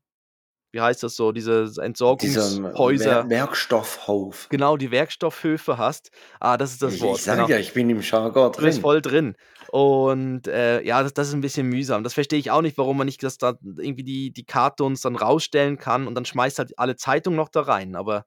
[0.73, 4.49] wie heißt das so, diese Entsorgungshäuser, Wer Werkstoffhof.
[4.49, 6.11] genau, die Werkstoffhöfe hast.
[6.41, 7.19] Ah, das ist das Ich, Wort.
[7.19, 7.49] ich sage genau.
[7.51, 8.83] ja, ich bin im Jargon Du bist drin.
[8.83, 9.37] voll drin.
[9.71, 12.05] Und äh, ja, das, das ist ein bisschen mühsam.
[12.05, 15.17] Das verstehe ich auch nicht, warum man nicht das da irgendwie die, die Kartons dann
[15.17, 17.97] rausstellen kann und dann schmeißt halt alle Zeitungen noch da rein.
[17.97, 18.27] Aber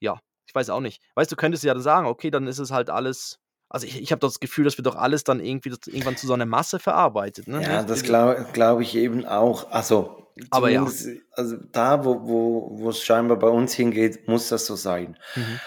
[0.00, 1.02] ja, ich weiß auch nicht.
[1.14, 3.38] Weißt du, könntest ja sagen, okay, dann ist es halt alles.
[3.68, 6.26] Also ich, ich habe das Gefühl, das wird doch alles dann irgendwie das, irgendwann zu
[6.26, 7.48] so einer Masse verarbeitet.
[7.48, 7.62] Ne?
[7.62, 9.70] Ja, das Diese- glaube glaub ich eben auch.
[9.72, 10.86] Also, Aber ja.
[11.32, 15.18] also da, wo, wo, wo es scheinbar bei uns hingeht, muss das so sein.
[15.34, 15.60] Mhm.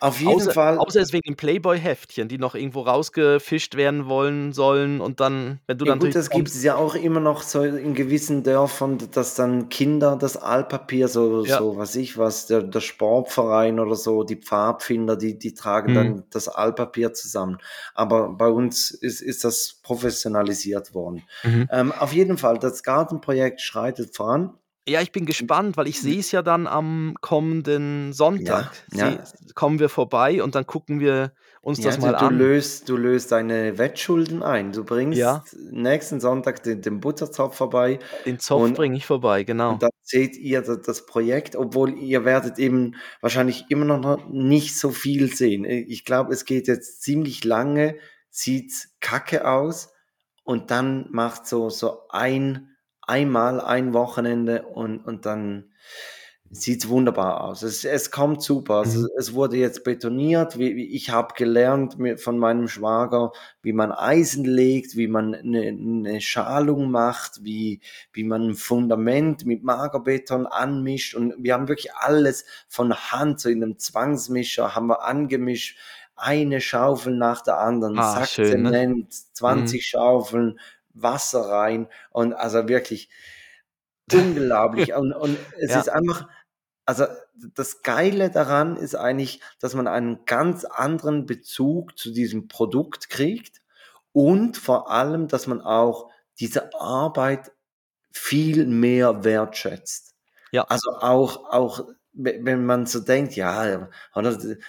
[0.00, 0.78] Auf jeden Außer, Fall.
[0.78, 5.78] außer es wegen den Playboy-Heftchen, die noch irgendwo rausgefischt werden wollen sollen und dann, wenn
[5.78, 8.98] du Ja dann gut, das gibt es ja auch immer noch so in gewissen Dörfern,
[9.12, 11.58] dass dann Kinder das Altpapier, so, Ja.
[11.58, 15.94] so was ich was, der, der Sportverein oder so, die Pfadfinder, die, die tragen Mhm.
[15.94, 17.58] dann das Altpapier zusammen.
[17.94, 21.28] Aber bei uns ist, ist das professionalisiert worden.
[21.42, 21.68] Mhm.
[21.70, 24.54] Ähm, auf jeden Fall, das Gartenprojekt schreitet voran.
[24.88, 28.72] Ja, ich bin gespannt, weil ich sehe es ja dann am kommenden Sonntag.
[28.92, 29.24] Ja, Sie- ja.
[29.54, 32.38] kommen wir vorbei und dann gucken wir uns das mal du, an.
[32.38, 34.72] löst, du löst deine Wettschulden ein.
[34.72, 35.44] Du bringst Ja.
[35.70, 39.72] nächsten Sonntag den, den Butterzopf vorbei Den Zopf bringe ich vorbei, genau.
[39.72, 44.78] Und dann seht ihr das, das Projekt, obwohl ihr werdet eben wahrscheinlich immer noch nicht
[44.78, 45.64] so viel sehen.
[45.66, 47.96] Ich glaube, es geht jetzt ziemlich lange,
[48.30, 49.92] sieht kacke aus
[50.44, 52.70] und dann macht so, so ein,
[53.08, 55.70] einmal ein Wochenende und, und dann
[56.50, 57.62] sieht's wunderbar aus.
[57.62, 58.76] Es, es kommt super.
[58.76, 59.08] Also, Mhm.
[59.18, 60.58] es wurde jetzt betoniert.
[60.58, 65.34] Wie, wie, ich habe gelernt mit, von meinem Schwager, wie man Eisen legt, wie man
[65.34, 67.80] eine, eine Schalung macht, wie,
[68.14, 71.14] wie man ein Fundament mit Magerbeton anmischt.
[71.14, 75.76] Und wir haben wirklich alles von Hand, so in einem Zwangsmischer, haben wir angemischt.
[76.16, 78.70] Eine Schaufel nach der anderen, Ah, Sack schön, ne?
[78.72, 80.58] Zement, 20 Schaufeln,
[80.94, 83.10] Wasser rein und also wirklich
[84.12, 84.94] unglaublich.
[84.94, 85.80] und, und es Ja.
[85.80, 86.28] ist einfach,
[86.86, 87.06] also
[87.54, 93.62] das Geile daran ist eigentlich, dass man einen ganz anderen Bezug zu diesem Produkt kriegt
[94.12, 97.52] und vor allem, dass man auch diese Arbeit
[98.12, 100.14] viel mehr wertschätzt.
[100.52, 100.64] Ja.
[100.64, 101.88] Also auch, auch
[102.18, 103.88] wenn man so denkt, ja,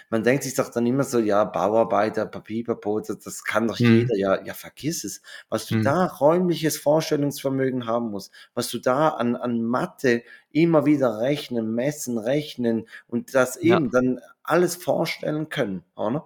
[0.10, 4.10] man denkt sich doch dann immer so, ja, Bauarbeiter, Papipapo, das, das kann doch Mhm.
[4.10, 5.22] jeder, ja, ja, vergiss es.
[5.50, 5.82] Was du Mhm.
[5.82, 12.18] da räumliches Vorstellungsvermögen haben musst, was du da an, an Mathe immer wieder rechnen, messen,
[12.18, 13.80] rechnen und das Ja.
[13.80, 16.26] eben dann alles vorstellen können, oder?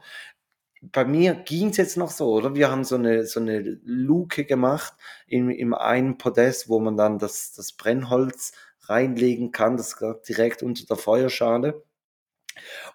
[0.81, 2.55] Bei mir ging es jetzt noch so, oder?
[2.55, 4.93] Wir haben so eine, so eine Luke gemacht
[5.27, 8.51] im, im einen Podest, wo man dann das, das Brennholz
[8.89, 11.83] reinlegen kann, das geht direkt unter der Feuerschale.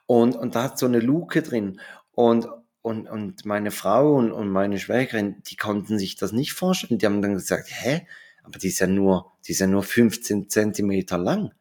[0.06, 1.80] Und, und da hat so eine Luke drin.
[2.12, 2.48] Und,
[2.82, 6.98] und, und meine Frau und, und meine Schwägerin, die konnten sich das nicht vorstellen.
[6.98, 8.06] Die haben dann gesagt, hä?
[8.42, 11.52] Aber die ist ja nur, die ist ja nur 15 Zentimeter lang.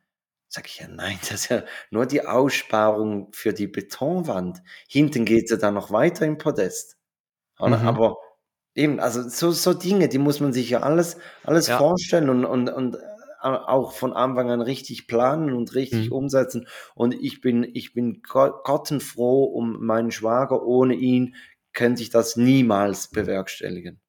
[0.47, 4.61] Sag ich ja, nein, das ist ja nur die Aussparung für die Betonwand.
[4.87, 6.97] Hinten geht sie dann noch weiter im Podest.
[7.59, 7.73] Mhm.
[7.73, 8.17] Aber
[8.75, 11.77] eben, also so, so Dinge, die muss man sich ja alles, alles Ja.
[11.77, 12.97] vorstellen und, und, und
[13.55, 16.15] auch von Anfang an richtig planen und richtig Mhm.
[16.15, 16.67] umsetzen.
[16.95, 20.63] Und ich bin, ich bin go- gottenfroh um meinen Schwager.
[20.63, 21.35] Ohne ihn
[21.73, 23.99] könnte ich das niemals bewerkstelligen.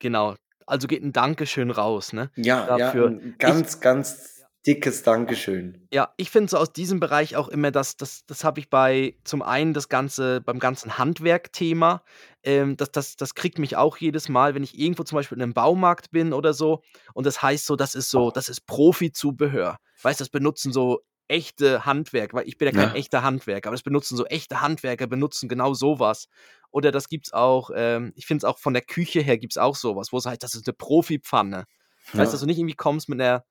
[0.00, 0.34] Genau.
[0.66, 2.30] Also geht ein Dankeschön raus, ne?
[2.36, 3.08] Ja, ja, Dafür.
[3.08, 5.86] ein ganz, ganz dickes Dankeschön.
[5.92, 9.16] Ja, ich finde so aus diesem Bereich auch immer, dass das, das habe ich bei
[9.24, 12.02] zum einen das Ganze, beim ganzen Handwerk-Thema,
[12.42, 15.42] ähm, das, das, das kriegt mich auch jedes Mal, wenn ich irgendwo zum Beispiel in
[15.42, 16.82] einem Baumarkt bin oder so,
[17.14, 19.78] und das heißt so, das ist so, das ist Profi-Zubehör.
[20.02, 22.94] Weißt du, das benutzen so echte Handwerker, weil ich bin ja kein Ja.
[22.94, 26.28] echter Handwerker, aber das benutzen so echte Handwerker, benutzen genau sowas.
[26.70, 29.76] Oder das gibt's auch, ähm, ich finde es auch von der Küche her gibt's auch
[29.76, 31.64] sowas, wo es heißt, das ist eine Profi-Pfanne.
[32.12, 32.18] Ja.
[32.18, 33.44] Weißt du, dass du nicht irgendwie kommst mit einer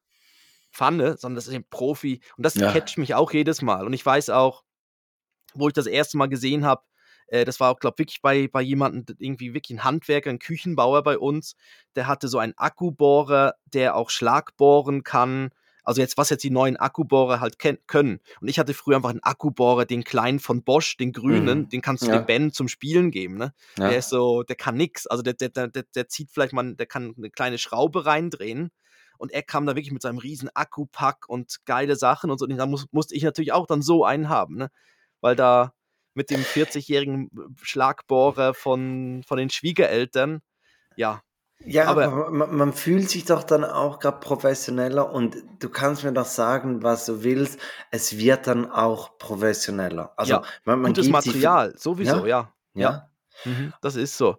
[0.71, 2.21] Pfanne, sondern das ist ein Profi.
[2.37, 2.71] Und das Ja.
[2.71, 3.85] catcht mich auch jedes Mal.
[3.85, 4.63] Und ich weiß auch,
[5.53, 6.83] wo ich das erste Mal gesehen habe,
[7.27, 10.39] äh, das war auch, glaube ich, wirklich bei, bei jemandem, irgendwie wirklich ein Handwerker, ein
[10.39, 11.55] Küchenbauer bei uns,
[11.95, 15.49] der hatte so einen Akkubohrer, der auch Schlag bohren kann.
[15.83, 18.19] Also jetzt, was jetzt die neuen Akkubohrer halt können.
[18.41, 21.69] Und ich hatte früher einfach einen Akkubohrer, den kleinen von Bosch, den grünen, Mhm.
[21.69, 22.17] den kannst du Ja.
[22.19, 23.53] dem Ben zum Spielen geben, ne?
[23.77, 23.87] Ja.
[23.89, 25.07] Der ist so, der kann nix.
[25.07, 28.69] Also der, der, der, der, der zieht vielleicht mal, der kann eine kleine Schraube reindrehen.
[29.17, 32.45] Und er kam da wirklich mit seinem riesen Akkupack und geile Sachen und so.
[32.45, 34.69] Und da muss, musste ich natürlich auch dann so einen haben, ne?
[35.21, 35.73] Weil da
[36.13, 37.29] mit dem 40-jährigen
[37.61, 40.41] Schlagbohrer von, von den Schwiegereltern,
[40.95, 41.21] ja,
[41.65, 46.11] Ja, Aber- man, man fühlt sich doch dann auch gerade professioneller und du kannst mir
[46.13, 47.59] doch sagen, was du willst.
[47.91, 50.13] Es wird dann auch professioneller.
[50.17, 52.53] Also Ja, man, man gutes Material, sowieso, ja.
[52.73, 53.09] Ja.
[53.45, 54.37] Mhm, das ist so.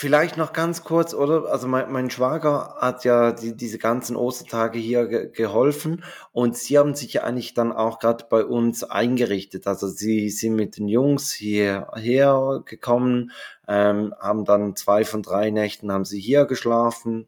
[0.00, 1.50] Vielleicht noch ganz kurz, oder?
[1.50, 6.78] Also mein, mein Schwager hat ja die, diese ganzen Ostertage hier ge geholfen und sie
[6.78, 9.66] haben sich ja eigentlich dann auch gerade bei uns eingerichtet.
[9.66, 13.32] Also sie sind mit den Jungs hierher gekommen,
[13.66, 17.26] ähm, haben dann zwei von drei Nächten haben sie hier geschlafen.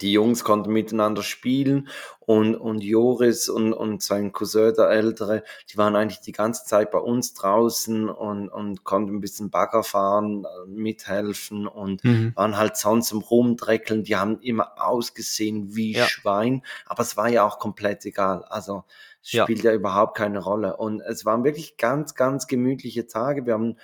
[0.00, 1.88] Die Jungs konnten miteinander spielen
[2.20, 6.90] und, und Joris und, und sein Cousin, der Ältere, die waren eigentlich die ganze Zeit
[6.90, 12.32] bei uns draußen und, und konnten ein bisschen Bagger fahren, äh, mithelfen und Mhm.
[12.34, 14.02] waren halt sonst im Rumdreckeln.
[14.04, 16.06] Die haben immer ausgesehen wie Ja.
[16.06, 18.44] Schwein, aber es war ja auch komplett egal.
[18.44, 18.84] Also
[19.22, 19.44] es Ja.
[19.44, 20.76] spielt ja überhaupt keine Rolle.
[20.78, 23.44] Und es waren wirklich ganz, ganz gemütliche Tage.
[23.46, 23.76] Wir haben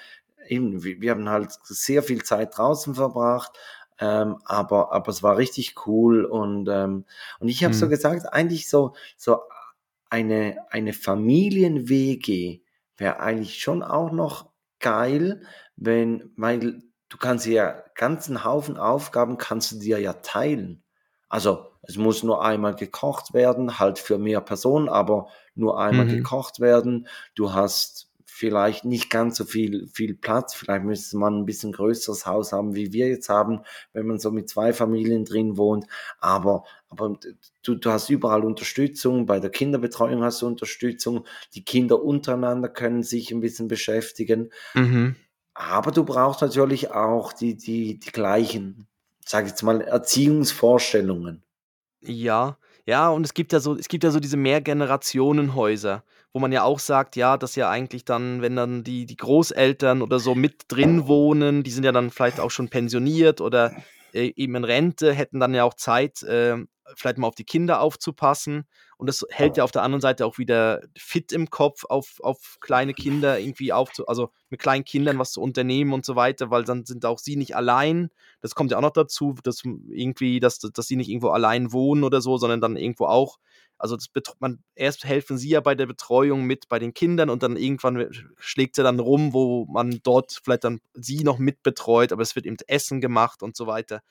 [0.49, 3.53] eben, wir haben halt sehr viel Zeit draußen verbracht.
[4.01, 7.05] Ähm, aber, aber es war richtig cool und, ähm,
[7.41, 7.91] und ich habe so Mhm.
[7.91, 9.41] gesagt, eigentlich so, so
[10.11, 12.63] eine, eine Familien-WG
[12.97, 15.43] wäre eigentlich schon auch noch geil,
[15.77, 20.83] wenn, weil du kannst ja ganzen Haufen Aufgaben kannst du dir ja teilen.
[21.29, 26.07] Also es muss nur einmal gekocht werden, halt für mehr Personen, aber nur einmal Mhm.
[26.07, 27.07] gekocht werden.
[27.35, 28.08] Du hast
[28.38, 30.55] vielleicht nicht ganz so viel, viel Platz.
[30.55, 34.31] Vielleicht müsste man ein bisschen größeres Haus haben, wie wir jetzt haben, wenn man so
[34.31, 35.87] mit zwei Familien drin wohnt.
[36.20, 37.18] Aber, aber
[37.64, 39.27] du, du hast überall Unterstützung.
[39.27, 41.27] Bei der Kinderbetreuung hast du Unterstützung.
[41.55, 44.51] Die Kinder untereinander können sich ein bisschen beschäftigen.
[44.74, 45.16] Mhm.
[45.55, 48.87] Aber du brauchst natürlich auch die, die, die gleichen,
[49.24, 51.42] sag ich jetzt mal, Erziehungsvorstellungen.
[52.03, 52.57] Ja,
[52.88, 56.62] ja, und es gibt ja so, es gibt ja so diese Mehrgenerationenhäuser, wo man ja
[56.62, 60.62] auch sagt, ja, dass ja eigentlich dann, wenn dann die, die Großeltern oder so mit
[60.68, 63.77] drin wohnen, die sind ja dann vielleicht auch schon pensioniert oder
[64.14, 66.57] äh, eben in Rente, hätten dann ja auch Zeit, äh,
[66.94, 68.66] vielleicht mal auf die Kinder aufzupassen.
[68.99, 72.59] Und das hält ja auf der anderen Seite auch wieder fit im Kopf, auf, auf
[72.61, 76.65] kleine Kinder irgendwie aufzu, also mit kleinen Kindern was zu unternehmen und so weiter, weil
[76.65, 78.11] dann sind auch sie nicht allein.
[78.41, 82.03] Das kommt ja auch noch dazu, dass irgendwie, dass, dass sie nicht irgendwo allein wohnen
[82.03, 83.39] oder so, sondern dann irgendwo auch.
[83.79, 84.09] Also das
[84.41, 88.09] man, erst helfen sie ja bei der Betreuung mit bei den Kindern und dann irgendwann
[88.37, 92.35] schlägt sie dann rum, wo man dort vielleicht dann sie noch mit betreut, aber es
[92.35, 94.03] wird eben Essen gemacht und so weiter.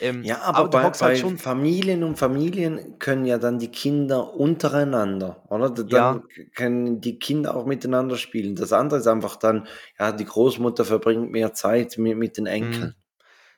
[0.00, 1.38] Ähm, Ja, aber, du bei, hockst bei halt schon.
[1.38, 5.70] Familien und Familien können ja dann die Kinder untereinander, oder?
[5.70, 6.12] Da- Ja.
[6.12, 8.54] Dann können die Kinder auch miteinander spielen.
[8.56, 9.66] Das andere ist einfach dann,
[9.98, 12.94] ja, die Großmutter verbringt mehr Zeit mit, mit den Enkeln.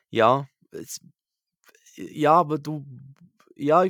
[0.09, 0.99] Ja, es,
[1.95, 2.85] ja, aber du,
[3.55, 3.85] ja,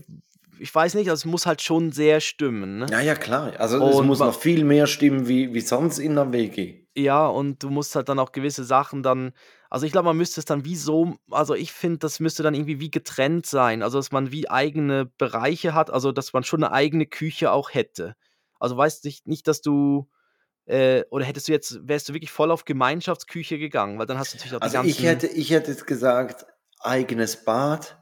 [0.61, 2.79] ich, weiß nicht, also es muss halt schon sehr stimmen.
[2.79, 2.85] Ne?
[2.89, 3.53] Ja, ja, klar.
[3.59, 6.85] Also es Und muss wa- noch viel mehr stimmen wie, wie sonst in der WG.
[6.95, 9.31] Ja, und du musst halt dann auch gewisse Sachen dann,
[9.69, 12.53] also ich glaube, man müsste es dann wie so, also ich finde, das müsste dann
[12.53, 16.63] irgendwie wie getrennt sein, also dass man wie eigene Bereiche hat, also dass man schon
[16.63, 18.15] eine eigene Küche auch hätte.
[18.59, 20.09] Also weißt nicht, nicht, dass du,
[20.65, 24.33] äh, oder hättest du jetzt, wärst du wirklich voll auf Gemeinschaftsküche gegangen, weil dann hast
[24.33, 24.89] du natürlich auch die Also ganzen.
[24.89, 26.45] ich hätte, ich hätte jetzt gesagt,
[26.81, 27.97] eigenes Bad,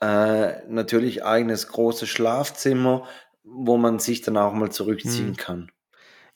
[0.00, 3.06] äh, natürlich eigenes großes Schlafzimmer,
[3.44, 5.36] wo man sich dann auch mal zurückziehen Hm.
[5.36, 5.70] kann.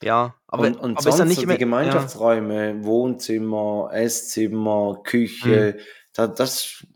[0.02, 5.78] ja, aber, und und aber sonst ist nicht so immer, die Gemeinschaftsräume, Wohnzimmer, Esszimmer, Küche,
[6.12, 6.86] da, das,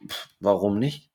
[0.41, 1.11] warum nicht?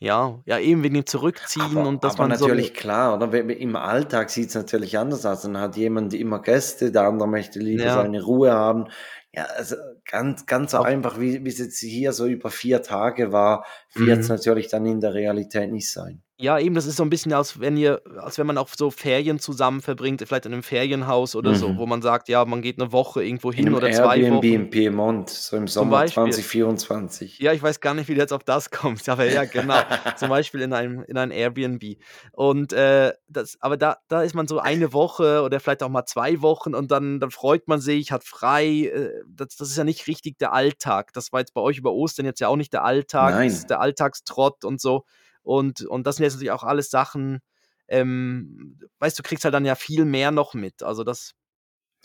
[0.00, 2.48] Ja, ja, ja, eben wegen dem Zurückziehen Aber, und dass aber man so.
[2.50, 3.32] natürlich klar, oder?
[3.32, 5.42] Im Alltag sieht es natürlich anders aus.
[5.42, 7.90] Dann hat jemand immer Gäste, der andere möchte lieber Ja.
[7.90, 8.86] seine Ruhe haben.
[9.32, 9.76] Ja, also
[10.10, 13.64] ganz, ganz so Auch- einfach, wie wie es jetzt hier so über vier Tage war,
[13.94, 14.34] wird es Mhm.
[14.34, 16.22] natürlich dann in der Realität nicht sein.
[16.36, 18.90] Ja, eben, das ist so ein bisschen, als wenn ihr als wenn man auch so
[18.90, 21.78] Ferien zusammen verbringt, vielleicht in einem Ferienhaus oder so, Mhm.
[21.78, 24.34] wo man sagt, ja, man geht eine Woche irgendwo In hin einem oder 2 Airbnb
[24.42, 24.44] Wochen.
[24.52, 26.24] in Piemont, so im Zum Sommer Beispiel.
[26.24, 27.38] 2024.
[27.38, 29.78] Ja, ich weiß gar nicht, wie du jetzt auf das kommst, aber ja, genau.
[30.16, 31.98] Zum Beispiel in einem in einem Airbnb.
[32.32, 36.04] Und, äh, das aber da da ist man so eine Woche oder vielleicht auch mal
[36.04, 38.64] 2 Wochen und dann dann freut man sich, hat frei.
[38.92, 41.12] Äh, das das ist ja nicht richtig der Alltag.
[41.12, 43.48] Das war jetzt bei euch über Ostern jetzt ja auch nicht der Alltag, Nein.
[43.48, 45.04] das ist der Alltagstrott und so.
[45.44, 47.38] Und und das sind jetzt natürlich auch alles Sachen,
[47.86, 50.82] ähm, weißt du, kriegst halt dann ja viel mehr noch mit.
[50.82, 51.32] Also das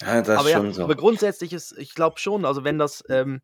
[0.01, 0.83] Ja, das aber ist ja, schon so.
[0.83, 3.41] aber grundsätzlich ist, ich glaube schon, also wenn das, ähm,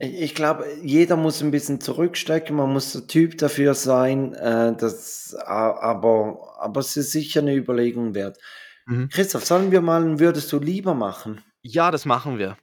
[0.00, 5.34] Ich, glaube, jeder muss ein bisschen zurückstecken, man muss der Typ dafür sein, äh, das,
[5.34, 8.38] aber, aber es ist sicher eine Überlegung wert.
[8.86, 9.08] Mhm.
[9.08, 11.42] Christoph, sollen wir mal ein Würdest du lieber machen?
[11.62, 12.56] Ja, das machen wir.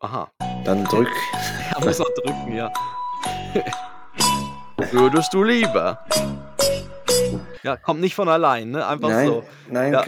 [0.00, 0.30] Aha.
[0.64, 1.08] Dann drück.
[1.72, 2.72] Ja, muss man drücken, ja.
[4.92, 6.04] Würdest du lieber?
[7.62, 8.86] Ja, kommt nicht von allein, ne?
[8.86, 9.44] Einfach nein, so.
[9.68, 10.04] nein, Ja.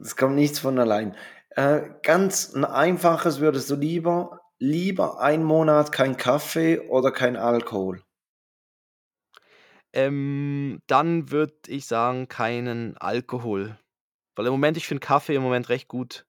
[0.00, 1.16] es kommt nichts von allein.
[1.50, 8.02] Äh, ganz ein einfaches würdest du lieber, lieber ein Monat kein Kaffee oder kein Alkohol?
[9.92, 13.78] Ähm, dann würde ich sagen, keinen Alkohol.
[14.34, 16.26] Weil im Moment, ich finde Kaffee im Moment recht gut.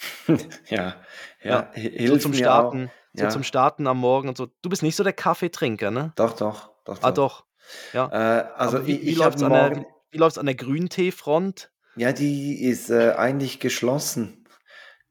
[0.26, 0.36] ja,
[0.68, 0.96] ja,
[1.42, 3.05] Ja, hi- So hilft zum mir Starten, auch.
[3.16, 4.46] So Ja, zum Starten am Morgen und so.
[4.62, 6.12] Du bist nicht so der Kaffeetrinker, ne?
[6.16, 7.14] doch, doch, doch, Ah, doch.
[7.14, 7.44] doch.
[7.92, 8.06] Ja.
[8.12, 11.70] Äh, also Aber wie, wie läuft's habe an der, wie, an der Grünteefront?
[11.96, 14.44] ja, die ist äh, eigentlich geschlossen.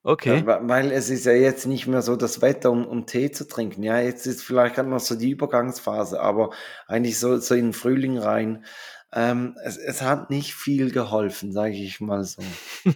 [0.03, 0.45] Ja, Okay.
[0.45, 3.47] wa- weil es ist ja jetzt nicht mehr so das Wetter, um, um Tee zu
[3.47, 3.81] trinken.
[3.83, 6.51] Ja, jetzt ist vielleicht gerade noch so die Übergangsphase, aber
[6.87, 8.65] eigentlich so, so in den Frühling rein.
[9.11, 12.41] Ähm, es, es hat nicht viel geholfen, sage ich mal so.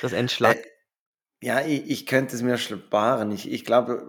[0.00, 0.66] Das Äh, Entschlack.
[1.42, 3.32] Ja, ich, ich könnte es mir sparen.
[3.32, 4.06] Ich, ich glaube,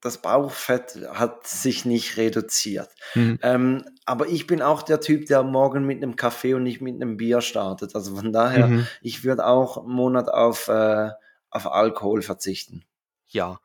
[0.00, 2.88] das Bauchfett hat sich nicht reduziert.
[3.16, 3.40] Mhm.
[3.42, 6.94] Ähm, aber ich bin auch der Typ, der morgen mit einem Kaffee und nicht mit
[6.94, 7.96] einem Bier startet.
[7.96, 8.86] Also von daher, Mhm.
[9.02, 11.10] ich würde auch einen Monat auf, äh,
[11.50, 12.84] auf Alkohol verzichten.
[13.26, 13.58] Ja.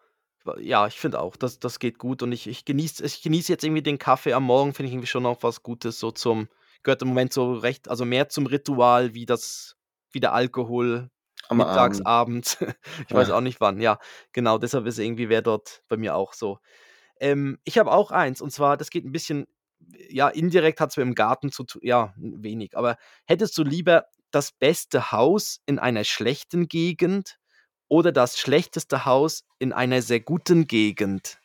[0.58, 3.64] Ja, ich finde auch, das, das geht gut und ich, ich genieße ich genieß jetzt
[3.64, 6.48] irgendwie den Kaffee am Morgen, finde ich irgendwie schon auch was Gutes, so zum,
[6.82, 9.76] gehört im Moment so recht, also mehr zum Ritual wie das,
[10.12, 11.12] wie der Alkohol
[11.50, 12.58] Am abends.
[13.08, 13.36] Ich weiß Ja.
[13.38, 13.82] auch nicht wann.
[13.82, 14.00] Ja,
[14.34, 16.60] genau, deshalb ist irgendwie wäre dort bei mir auch so.
[17.20, 19.48] Ähm, ich habe auch eins und zwar, das geht ein bisschen,
[20.10, 24.06] ja, indirekt hat es mit dem Garten zu tun, ja, wenig, aber hättest du lieber
[24.32, 27.38] das beste Haus in einer schlechten Gegend
[27.90, 31.40] oder das schlechteste Haus in einer sehr guten Gegend?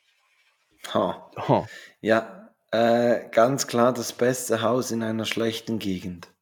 [0.95, 1.31] Ha.
[1.49, 1.67] Oh,
[2.01, 6.33] Ja, äh, ganz klar das beste Haus in einer schlechten Gegend.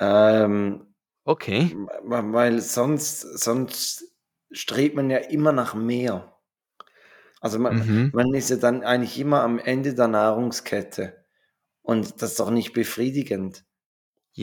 [0.00, 0.94] Ähm,
[1.26, 1.76] okay.
[2.04, 4.12] weil sonst, sonst
[4.50, 6.32] strebt man ja immer nach mehr.
[7.40, 8.10] Also man, Mhm.
[8.14, 11.24] man ist ja dann eigentlich immer am Ende der Nahrungskette.
[11.82, 13.64] Und das ist doch nicht befriedigend.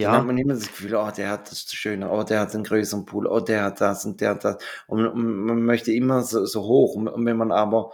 [0.01, 2.55] Dann hat Ja, man immer das Gefühl, oh, der hat das Schöne, oh, der hat
[2.55, 4.57] einen größeren Pool, oh, der hat das und der hat das.
[4.87, 6.95] Und, und man möchte immer so, so hoch.
[6.95, 7.93] Und, und wenn man aber,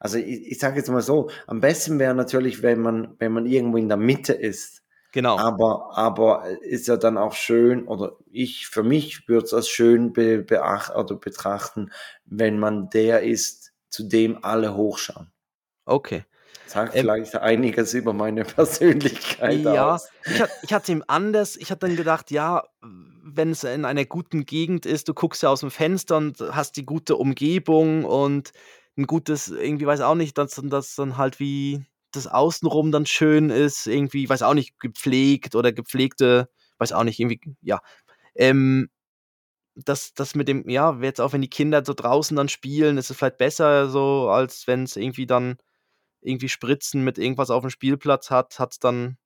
[0.00, 3.46] also ich, ich sage jetzt mal so, am besten wäre natürlich, wenn man, wenn man
[3.46, 4.79] irgendwo in der Mitte ist.
[5.12, 5.38] Genau.
[5.38, 10.12] Aber, aber ist ja dann auch schön, oder ich, für mich würde es als schön
[10.12, 11.90] be, beacht, oder betrachten,
[12.24, 15.32] wenn man der ist, zu dem alle hochschauen.
[15.84, 16.24] Okay.
[16.66, 20.08] Sagt Ähm, vielleicht einiges über meine Persönlichkeit Ja, aus.
[20.24, 24.04] ich, hat, ich hatte ihm anders, ich hatte dann gedacht, ja, wenn es in einer
[24.04, 28.52] guten Gegend ist, du guckst ja aus dem Fenster und hast die gute Umgebung und
[28.96, 33.50] ein gutes, irgendwie weiß auch nicht, dass das dann halt wie das Außenrum dann schön
[33.50, 36.48] ist, irgendwie, weiß auch nicht, gepflegt oder gepflegte,
[36.78, 37.80] weiß auch nicht, irgendwie, ja.
[38.34, 38.90] Ähm,
[39.74, 43.10] das, das mit dem, ja, jetzt auch wenn die Kinder so draußen dann spielen, ist
[43.10, 45.56] es vielleicht besser so, als wenn es irgendwie dann
[46.20, 49.16] irgendwie Spritzen mit irgendwas auf dem Spielplatz hat, hat es dann,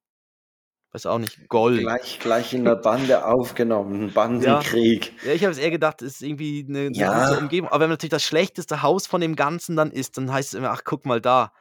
[0.92, 1.80] weiß auch nicht, Gold.
[1.80, 5.12] Gleich, gleich in der Bande aufgenommen, ein Ja, Bandenkrieg.
[5.22, 7.70] ja, ich habe es eher gedacht, es ist irgendwie eine, eine Ja, Umgebung.
[7.70, 10.70] Aber wenn natürlich das schlechteste Haus von dem Ganzen dann ist, dann heißt es immer,
[10.70, 11.52] ach, guck mal da.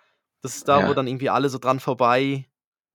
[0.44, 2.48] Das ist da, wo ja, dann irgendwie alle so dran vorbei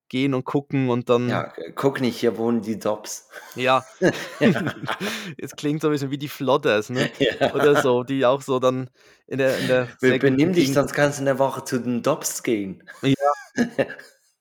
[0.08, 3.28] gehen und gucken und dann, ja, guck nicht, hier wohnen die Dops.
[3.56, 3.84] ja,
[4.40, 4.48] Ja,
[5.38, 7.10] es klingt so ein bisschen wie die Flodders, ne?
[7.18, 7.54] ja.
[7.54, 8.90] Oder so, die auch so dann
[9.26, 9.88] in der, in der
[10.18, 12.88] Benimm dich, sonst kannst du in der Woche zu den Dops gehen.
[13.02, 13.14] Ja,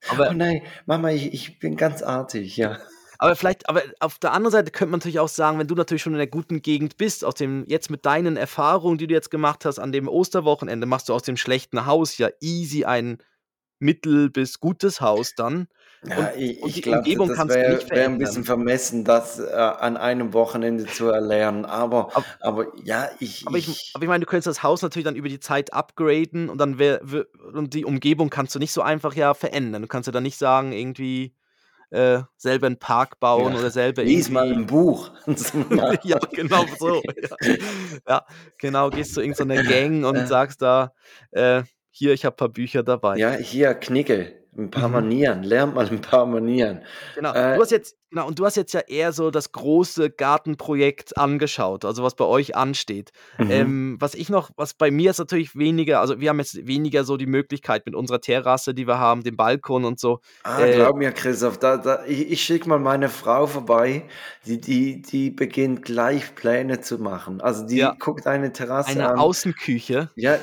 [0.10, 2.80] Oh aber nein, Mama, ich, ich bin ganz artig, ja.
[3.20, 6.01] Aber vielleicht, aber auf der anderen Seite könnte man natürlich auch sagen, wenn du natürlich
[6.01, 9.32] schon in der guten Gegend bist, aus dem, jetzt mit deinen Erfahrungen, die du jetzt
[9.32, 13.18] gemacht hast, an dem Osterwochenende, machst du aus dem schlechten Haus ja easy ein
[13.80, 15.68] mittel- bis gutes Haus dann.
[16.01, 18.18] Und, Ja, ich, und ich die glaube, Umgebung das kannst du nicht wäre wär ein
[18.18, 21.65] bisschen vermessen, das äh, an einem Wochenende zu erlernen.
[21.65, 24.82] Aber, Aber, aber ja, ich, aber ich, ich, aber ich meine, du könntest das Haus
[24.82, 28.59] natürlich dann über die Zeit upgraden und dann wär, wär, und die Umgebung kannst du
[28.59, 29.82] nicht so einfach ja verändern.
[29.82, 31.36] Du kannst ja dann nicht sagen, irgendwie
[31.89, 35.11] äh, selber einen Park bauen ja, oder selber lies mal ein Buch.
[36.03, 37.01] ja, genau so.
[37.41, 37.55] Ja,
[38.07, 38.25] ja
[38.57, 40.93] genau, gehst zu irgendeiner Gang und sagst da,
[41.31, 43.17] äh, hier, ich habe ein paar Bücher dabei.
[43.17, 44.35] ja, hier, Knigge.
[44.58, 44.93] Ein paar Mhm.
[44.95, 46.82] Manieren, lernt mal ein paar Manieren.
[47.16, 47.32] Genau.
[47.34, 51.16] Äh, Du hast jetzt genau, und du hast jetzt ja eher so das große Gartenprojekt
[51.18, 53.12] angeschaut, also was bei euch ansteht.
[53.38, 53.51] mhm.
[53.51, 57.03] Ähm, was ich noch was bei mir ist natürlich weniger also wir haben jetzt weniger
[57.03, 60.22] so die Möglichkeit mit unserer Terrasse, die wir haben, dem Balkon und so.
[60.43, 64.05] Ah, Äh, glaub mir, Christoph, da, da, ich, ich schicke mal meine Frau vorbei,
[64.45, 67.41] die, die, die beginnt gleich Pläne zu machen.
[67.41, 67.95] Also die Ja.
[67.99, 69.20] guckt eine Terrasse eine an.
[69.20, 70.10] Außenküche.
[70.16, 70.38] Ja,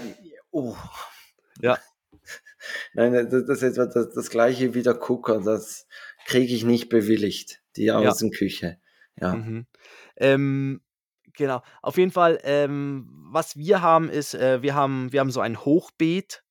[0.53, 0.77] oh.
[1.61, 1.79] Ja.
[2.95, 5.87] Nein, das, das ist etwa das, das gleiche wie der Cooker, das
[6.27, 7.99] kriege ich nicht bewilligt, die Ja.
[7.99, 8.79] Außenküche.
[9.21, 9.35] Ja.
[9.35, 9.67] Mhm.
[10.17, 10.81] Ähm,
[11.37, 11.63] genau.
[11.83, 15.65] Auf jeden Fall, ähm, was wir haben, ist, äh, wir haben wir haben so ein
[15.65, 16.43] Hochbeet,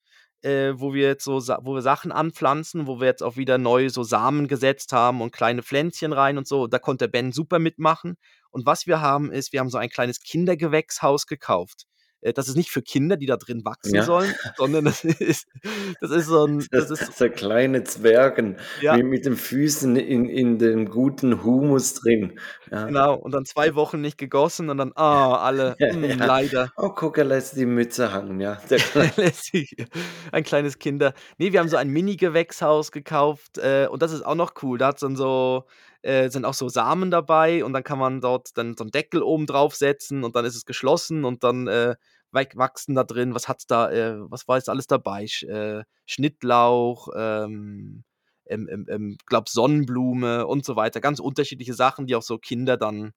[0.44, 3.90] äh, wo wir jetzt so wo wir Sachen anpflanzen, wo wir jetzt auch wieder neu
[3.90, 6.68] so Samen gesetzt haben und kleine Pflänzchen rein und so.
[6.68, 8.18] Da konnte Ben super mitmachen.
[8.52, 11.86] Und was wir haben, ist, wir haben so ein kleines Kindergewächshaus gekauft.
[12.24, 14.04] Äh, das ist nicht für Kinder, die da drin wachsen Ja.
[14.04, 15.48] sollen, sondern das ist
[16.02, 18.98] das ist so 'n das Das ist so kleine Zwergen Ja.
[19.04, 22.40] mit, den Füßen in, in dem guten Humus drin.
[22.72, 22.88] Ja.
[22.88, 23.16] genau.
[23.16, 26.70] Und dann 2 Wochen nicht gegossen und dann, ah, alle, Ja, hm, leider.
[26.78, 28.58] Oh, guck, er lässt die Mütze hängen, ja.
[30.32, 34.36] Ein kleines Kinder ne, wir haben so ein Mini-Gewächshaus gekauft, äh, und das ist auch
[34.36, 34.78] noch cool.
[34.78, 35.66] Da hat's dann so
[36.02, 39.22] äh, sind auch so Samen dabei und dann kann man dort dann so 'n Deckel
[39.24, 41.96] oben draufsetzen und dann ist es geschlossen und dann, äh,
[42.34, 45.28] wachsen da drin was hat's da äh, was war jetzt alles dabei?
[45.28, 48.04] Sch äh, Schnittlauch, ähm,
[48.46, 51.00] ähm, ähm, glaube Sonnenblume und so weiter.
[51.00, 53.14] Ganz unterschiedliche Sachen, die auch so Kinder dann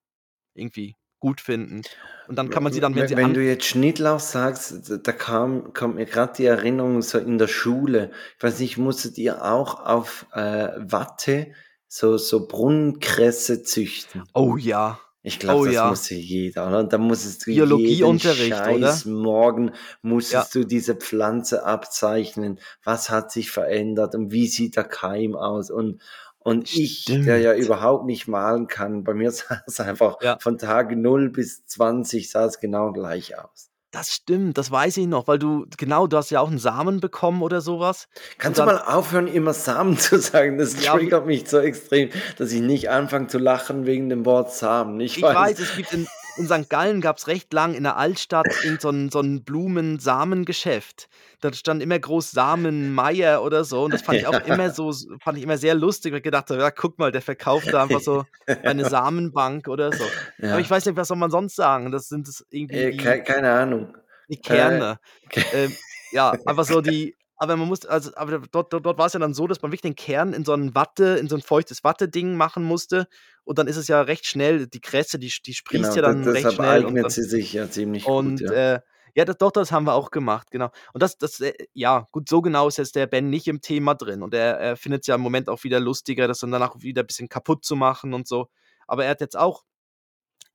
[0.54, 1.82] irgendwie gut finden.
[2.28, 5.12] Und dann kann man sie dann, wenn Wenn, sie wenn du jetzt Schnittlauch sagst, da-
[5.12, 8.10] kam, kommt mir gerade die Erinnerung so in der Schule.
[8.36, 11.52] Ich weiß nicht, musstet ihr auch auf äh, Watte
[11.88, 14.22] so, so Brunnenkresse züchten?
[14.34, 15.00] oh ja.
[15.28, 15.88] Ich glaube, Oh das ja.
[15.88, 16.84] musste jeder, oder?
[16.84, 18.92] Da musstest du Biologieunterricht, jeden oder?
[18.92, 22.60] Scheiß Morgen musstest du diese Pflanze abzeichnen.
[22.84, 25.72] Was hat sich verändert und wie sieht der Keim aus?
[25.72, 26.00] Und,
[26.38, 30.38] und ich, der ja überhaupt nicht malen kann, bei mir sah es einfach Ja.
[30.38, 33.70] von Tag 0 bis 20 sah es genau gleich aus.
[33.94, 37.00] Das stimmt, das weiß ich noch, weil du genau, du hast ja auch 'n Samen
[37.00, 38.08] bekommen oder so was.
[38.32, 40.58] Und Kannst du dann mal aufhören, immer Samen zu sagen?
[40.58, 44.24] Das Ja, w triggert mich so extrem, dass ich nicht anfange zu lachen wegen dem
[44.26, 45.00] Wort Samen.
[45.00, 45.34] Ich Ich weiß.
[45.34, 46.06] weiß, es gibt in
[46.36, 46.68] in St.
[46.70, 51.08] Gallen gab's recht lang in der Altstadt irgend so 'n so 'n Blumen-Samengeschäft.
[51.40, 54.70] Da stand immer groß Samen Meyer oder so und das fand ich auch immer Ja.
[54.70, 57.72] so fand ich immer sehr lustig, weil ich gedacht habe: „Ja, guck mal, der verkauft
[57.72, 58.24] da einfach so
[58.64, 60.12] eine Samenbank oder so.“
[60.50, 60.70] Aber ich Ja.
[60.70, 61.90] weiß nicht, was soll man sonst sagen?
[61.92, 63.96] Das sind es irgendwie Äh, die keine Ahnung.
[64.28, 64.98] die Äh, Kerne.
[65.30, 65.78] ke Ähm,
[66.10, 69.34] ja, einfach so die aber man muss also aber dort dort dort war's ja dann
[69.34, 72.36] so, dass man wirklich den Kern in so 'n Watte in so 'n feuchtes Watteding
[72.36, 73.08] machen musste
[73.44, 76.28] und dann ist es ja recht schnell die Kresse, die die sprießt Genau, ja dann
[76.28, 78.52] recht schnell und eignet dann sie sich ja ziemlich gut, und, ja.
[78.52, 78.80] äh,
[79.16, 80.70] ja, das doch, das haben wir auch gemacht, genau.
[80.94, 83.94] Und das das, äh ja, gut, so genau ist jetzt der Ben nicht im Thema
[83.96, 87.02] drin und er er findet's ja im Moment auch wieder lustiger, das dann danach wieder
[87.04, 88.48] bisschen kaputt zu machen und so.
[88.88, 89.64] Aber er hat jetzt auch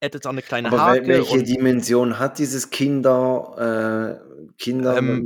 [0.01, 4.53] er hat jetzt auch 'ne kleine Aber Hake welche und Dimension hat dieses Kinder äh,
[4.59, 5.25] Kinder Ähm,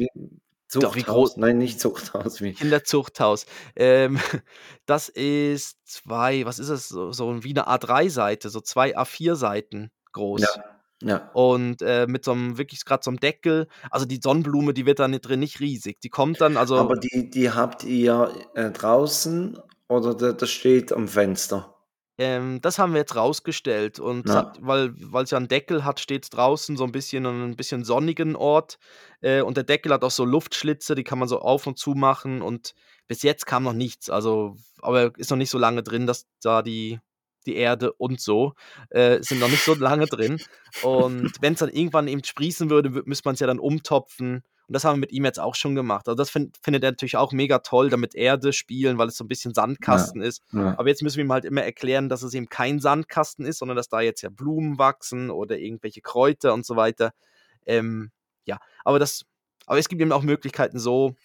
[0.80, 1.06] doch, wie Zuchthaus?
[1.06, 3.46] groß Nein, nicht Zuchthaus, wie Kinderzuchthaus.
[3.76, 4.18] Ähm,
[4.86, 6.88] das ist 2 was ist es?
[6.88, 9.92] So so wie 'ne A3-Seite, so 2 A4-Seiten
[10.36, 10.62] Ja, groß.
[11.04, 11.32] ja.
[11.34, 13.68] Und, äh, mit so 'nem wirklich grad so 'm Deckel.
[13.92, 16.02] Also, die Sonnenblume, die wird da nicht drin nicht riesig.
[16.02, 19.58] Die kommt dann also Aber die die habt ihr, äh, draußen
[19.88, 21.75] oder da das steht am Fenster?
[22.20, 24.36] Ähm, das haben wir jetzt rausgestellt und es Ja.
[24.36, 27.84] hat weil weil's ja 'n Deckel hat, steht's draußen so 'n bisschen an 'n bisschen
[27.84, 28.78] sonnigen Ort.
[29.22, 32.42] Äh, und der Deckel hat auch so Luftschlitze, die kann man so auf und zumachen
[32.42, 32.74] und
[33.08, 34.10] bis jetzt kam noch nichts.
[34.10, 37.00] Also aber ist noch nicht so lange drin, dass da die
[37.46, 38.54] die Erde und so,
[38.90, 40.42] äh, sind noch nicht so lange drin.
[40.80, 44.42] Und wenn's dann irgendwann eben sprießen würde, wü müsste man's ja dann umtopfen.
[44.68, 46.08] Und das haben wir mit ihm jetzt auch schon gemacht.
[46.08, 49.18] Also, das find findet er natürlich auch mega toll, da mit Erde spielen, weil es
[49.18, 50.42] so 'n bisschen Ja, Sandkasten ist.
[50.54, 50.76] ja.
[50.78, 53.78] Aber jetzt müssen wir ihm halt immer erklären, dass es eben kein Sandkasten ist, sondern
[53.78, 57.12] dass da jetzt ja Blumen wachsen oder irgendwelche Kräuter und so weiter.
[57.66, 58.12] Ähm,
[58.46, 59.26] ja, aber das
[59.68, 61.16] aber es gibt eben auch Möglichkeiten, so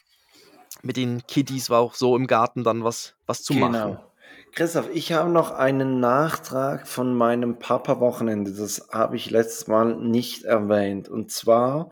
[0.82, 3.72] mit den Kiddies auch so im Garten dann was was zu machen.
[3.72, 4.04] Genau.
[4.52, 8.52] Christoph, ich habe noch einen Nachtrag von meinem Papa-Wochenende.
[8.52, 11.08] Das habe ich letztes Mal nicht erwähnt.
[11.08, 11.90] Und zwar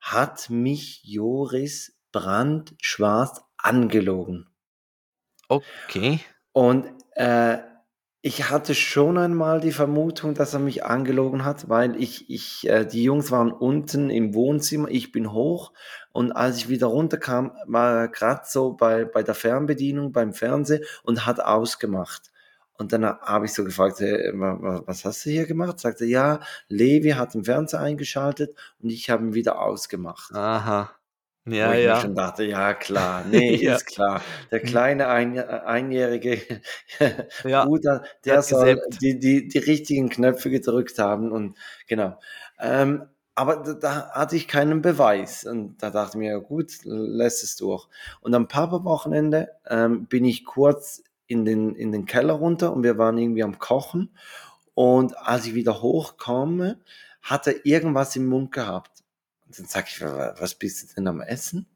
[0.00, 4.48] hat mich Joris brandschwarz angelogen.
[5.48, 6.20] Okay.
[6.52, 7.58] Und, äh,
[8.22, 12.84] ich hatte schon einmal die Vermutung, dass er mich angelogen hat, weil ich ich äh,
[12.84, 15.72] die Jungs waren unten im Wohnzimmer, ich bin hoch
[16.12, 20.84] und als ich wieder runterkam, war er grad so bei bei der Fernbedienung beim Fernsehen
[21.02, 22.30] und hat ausgemacht.
[22.80, 25.78] Und dann ha habe ich so gefragt: „Äh, wa wa was hast du hier gemacht?“
[25.80, 30.90] Sagt er: „Ja, Levi hat den Fernseher eingeschaltet und ich habe ihn wieder ausgemacht.“ Aha.
[31.62, 31.96] Wo Ja, ich mir ja.
[31.96, 33.74] schon dachte, ja klar, nee, Ja.
[33.74, 34.24] ist klar.
[34.50, 34.62] Der Mhm.
[34.62, 36.40] kleine ein, äh, einjährige
[37.44, 42.18] Ja, Bruder, der hat soll die, die, die richtigen Knöpfe gedrückt haben und genau.
[42.58, 43.04] Ähm,
[43.34, 47.42] aber da, da hatte ich keinen Beweis und da dachte ich mir, ja gut, lässt
[47.44, 47.88] es durch.
[48.20, 52.98] Und am Papa-Wochenende ähm, bin ich kurz in den, in den Keller runter und wir
[52.98, 54.10] waren irgendwie am Kochen
[54.74, 56.80] und als ich wieder hochkomme,
[57.22, 59.02] hat er irgendwas im Mund gehabt.
[59.46, 61.66] Und dann sag ich, "Wa- was bist du denn am Essen?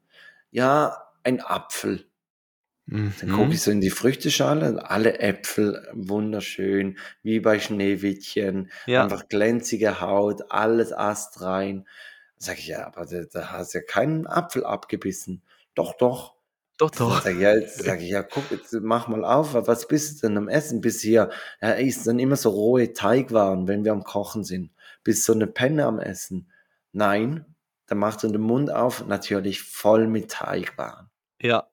[0.51, 2.05] Ja, ein Apfel.
[2.87, 3.51] Dann gucke Mhm.
[3.53, 9.03] ich so in die Früchteschale, alle Äpfel wunderschön, wie bei Schneewittchen, Ja.
[9.03, 11.77] einfach glänzige Haut, alles astrein.
[11.77, 11.85] Dann
[12.37, 15.41] sag ich, ja, aber da, da hast du ja keinen Apfel abgebissen.
[15.73, 16.34] Doch, doch.
[16.77, 17.21] Doch, doch.
[17.23, 20.27] sag ich, ja, jetzt sag ich, ja, guck, jetzt mach mal auf, was bist du
[20.27, 20.81] denn am Essen?
[20.81, 21.29] Bis hier,
[21.61, 24.71] ja, er isst dann immer so rohe Teigwaren, wenn wir am Kochen sind.
[25.03, 26.51] Bist so eine Penne am Essen?
[26.91, 27.45] Nein,
[27.87, 31.09] dann macht er den Mund auf, natürlich voll mit Teigwaren.
[31.41, 31.67] Ja.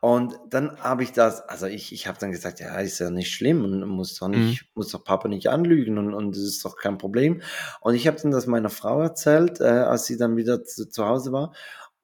[0.00, 3.32] Und dann habe ich das, also ich, ich habe dann gesagt, ja, ist ja nicht
[3.32, 4.46] schlimm und muss doch Mhm.
[4.46, 7.42] nicht, muss doch Papa nicht anlügen und, und das ist doch kein Problem.
[7.80, 11.06] Und ich habe dann das meiner Frau erzählt, äh, als sie dann wieder zu, zu
[11.06, 11.54] Hause war.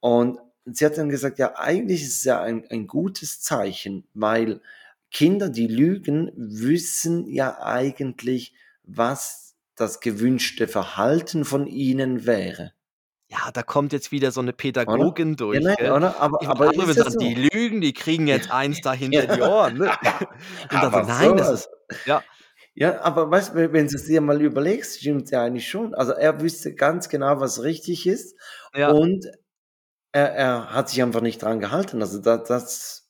[0.00, 0.38] Und
[0.72, 4.60] sie hat dann gesagt, ja, eigentlich ist es ja ein, ein gutes Zeichen, weil
[5.10, 8.54] Kinder, die lügen, wissen ja eigentlich,
[8.84, 12.72] was das gewünschte Verhalten von ihnen wäre.
[13.30, 15.92] Ja, da kommt jetzt wieder so eine Pädagogin Ja, durch, nein, gell?
[15.92, 16.18] oder?
[16.18, 17.18] Aber, Ich aber andere sagen, so?
[17.20, 19.48] die lügen, die kriegen jetzt eins da hinter die Ja.
[19.48, 19.90] Ohren, ne?
[20.70, 21.68] Aber nein, das ist
[22.06, 22.24] ja.
[22.74, 25.94] Ja, aber weißt wenn du es dir mal überlegst, stimmt ja eigentlich schon.
[25.94, 28.36] Also er wüsste ganz genau, was richtig ist
[28.72, 28.92] Ja.
[28.92, 29.26] und
[30.12, 32.00] er, er hat sich einfach nicht dran gehalten.
[32.02, 33.08] Also da, das,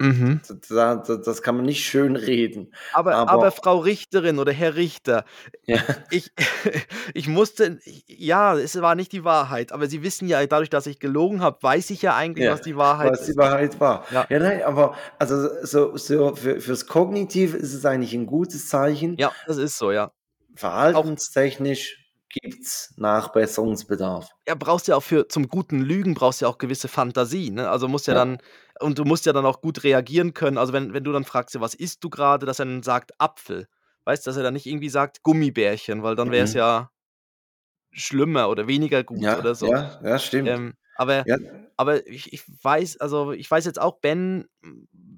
[0.00, 0.40] Mhm.
[0.68, 2.72] da, da, das kann man nicht schön reden.
[2.92, 5.24] Aber aber Aber Frau Richterin oder Herr Richter,
[5.66, 6.30] ja, ich
[7.14, 11.00] ich musste ja, es war nicht die Wahrheit, aber Sie wissen ja, dadurch, dass ich
[11.00, 13.38] gelogen habe, weiß ich ja eigentlich, ja, was die Wahrheit was die ist.
[13.38, 14.06] Wahrheit war.
[14.12, 14.24] Ja.
[14.28, 19.16] Ja, nein, aber also so, so für, fürs Kognitiv ist es eigentlich ein gutes Zeichen.
[19.18, 20.12] Ja, das ist so, ja.
[20.54, 24.28] Verhaltenstechnisch gibt's Nachbesserungsbedarf.
[24.46, 27.68] ja, brauchst ja auch für zum guten Lügen brauchst ja auch gewisse Fantasie, ne?
[27.70, 28.14] Also, musst ja Ja.
[28.14, 28.38] dann
[28.80, 30.58] und du musst ja dann auch gut reagieren können.
[30.58, 33.12] Also, wenn wenn du dann fragst: „Ja, was isst du grade?“, dass er dann sagt:
[33.20, 33.68] „Apfel.“
[34.04, 36.54] Weißt du, dass er dann nicht irgendwie sagt: „Gummibärchen“, weil dann wär's Mhm.
[36.54, 36.90] ja
[37.92, 39.72] schlimmer oder weniger gut Ja, oder so.
[39.72, 40.58] ja, ja, stimmt.
[40.58, 41.36] Ähm, aber Ja,
[41.76, 44.46] aber ich ich weiß also, ich weiß jetzt auch, Ben,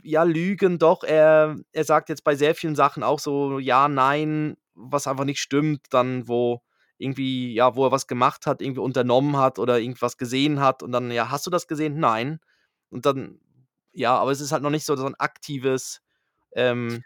[0.04, 4.56] ja, Lügen doch, er er sagt jetzt bei sehr vielen Sachen auch so ja, nein,
[4.74, 6.62] was einfach nicht stimmt, dann wo
[7.00, 10.92] irgendwie ja, wo er was gemacht hat, irgendwie unternommen hat oder irgendwas gesehen hat und
[10.92, 12.40] dann: „Ja, hast du das gesehen?“ „Nein.“
[12.90, 13.40] Und dann
[13.92, 16.02] ja, aber es ist halt noch nicht so so 'n aktives,
[16.54, 17.04] ähm,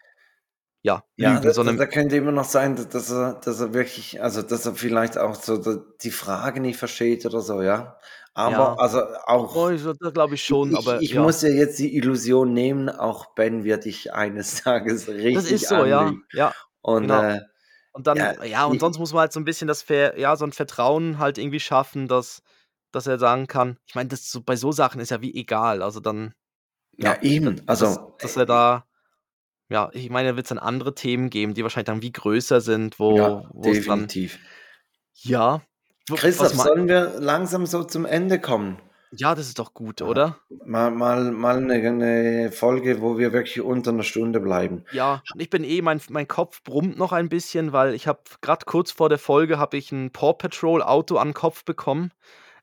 [0.83, 4.43] ja, Ja, Lügen, da, da, könnte immer noch sein, dass, er, dass er wirklich, also
[4.43, 5.59] dass er vielleicht auch so
[6.03, 7.99] die Frage nicht versteht oder so, ja.
[8.35, 8.81] Aber ja.
[8.81, 11.17] also auch, Oh, so da glaube ich schon, ich, aber ich ja.
[11.17, 15.69] muss ja jetzt die Illusion nehmen, auch Ben wird dich eines Tages Das richtig ist
[15.69, 16.25] so, ja, anlügen.
[16.33, 17.23] ja, Und genau.
[17.31, 17.41] äh,
[17.95, 20.37] Und dann ja, ja, und sonst muss man halt so 'n bisschen das Ver ja,
[20.37, 22.43] so 'n Vertrauen halt irgendwie schaffen, dass
[22.93, 25.83] dass er sagen kann ich meine, das so bei so Sachen ist ja wie egal.
[25.83, 26.35] Also, dann
[26.99, 28.87] ja ja, eben, dass also dass er äh, da
[29.71, 32.99] ja, ich meine, da wird's dann andere Themen geben, die wahrscheinlich dann wie größer sind,
[33.09, 34.39] ja, wo dann definitiv.
[35.23, 35.63] ja,
[36.09, 38.79] wo was Christoph, sollen wir langsam so zum Ende kommen?
[39.19, 40.41] Ja, das ist doch gut, Ja, oder?
[40.67, 44.85] Mal, mal, mal eine, eine Folge, wo wir wirklich unter einer Stunde bleiben.
[44.91, 48.21] Ja, und ich bin eh mein mein Kopf brummt noch ein bisschen, weil ich habe
[48.43, 52.13] grad kurz vor der Folge habe ich 'n Paw Patrol Auto an 'n Kopf bekommen.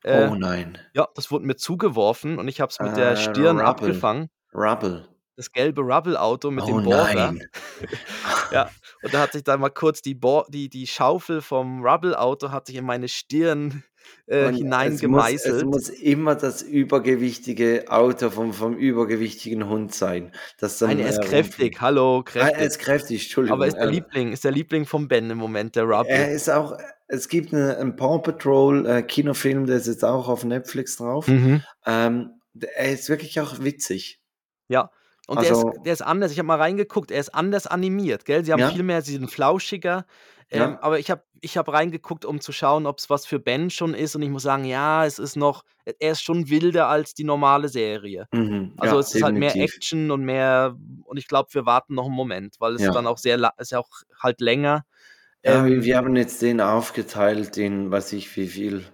[0.02, 0.78] Äh, Oh nein.
[0.94, 3.62] ja, das wurde mir zugeworfen und ich habe es mit der Äh, Stirn Rubble.
[3.62, 4.30] abgefangen.
[4.54, 5.08] Rubble.
[5.36, 7.36] Das gelbe Rubble-Auto mit Oh dem Bohrer.
[8.50, 12.50] Ja, und da hat sich dann mal kurz die Bohr die die Schaufel vom Rubble-Auto
[12.50, 13.84] hat sich in meine Stirn,
[14.26, 15.64] äh, Und es muss, es hineingemeißelt.
[15.66, 21.10] muss immer das übergewichtige Auto vom, vom übergewichtigen Hund sein, das Nein, dann er äh,
[21.10, 21.30] ist rumfliegt.
[21.48, 21.80] kräftig.
[21.80, 22.22] Hallo, Ah, er
[22.52, 22.66] kräftig.
[22.66, 23.66] ist kräftig, Aber Entschuldigung.
[23.66, 26.32] ist der Er, Liebling ist der Liebling von Ben im Moment, der er Rubble.
[26.32, 26.76] ist auch,
[27.08, 31.28] es gibt eine, einen Paw Patrol äh, Kinofilm, der ist jetzt auch auf Netflix drauf.
[31.28, 31.62] Mhm.
[31.86, 32.30] Ähm,
[32.74, 34.20] er ist wirklich auch witzig.
[34.68, 34.90] Ja,
[35.26, 36.32] und der ist Also, der ist anders.
[36.32, 38.44] Ich habe mal reingeguckt, er ist anders animiert, gell?
[38.44, 40.06] Sie haben viel ja, mehr sie sind flauschiger.
[40.50, 40.78] Ähm, ja.
[40.82, 44.16] aber ich habe ich habe reingeguckt, um zu schauen, ob's was für Ben schon ist
[44.16, 45.64] und ich muss sagen, ja, es ist noch
[46.00, 48.28] er ist schon wilder als die normale Serie.
[48.32, 49.62] Mhm, Also, ja, es ist halt mehr definitiv.
[49.62, 53.08] Action und mehr und ich glaube, wir warten noch 'n Moment, weil es dann Ja.
[53.08, 53.90] auch sehr ist ja auch
[54.22, 54.84] halt länger.
[55.44, 58.84] Ja, wir, Ähm, wir haben jetzt den aufgeteilt in, weiß ich, wie viel,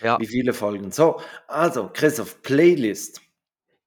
[0.00, 0.18] ja.
[0.18, 0.90] wie viele Folgen.
[0.92, 3.20] So, also, Christoph, Playlist.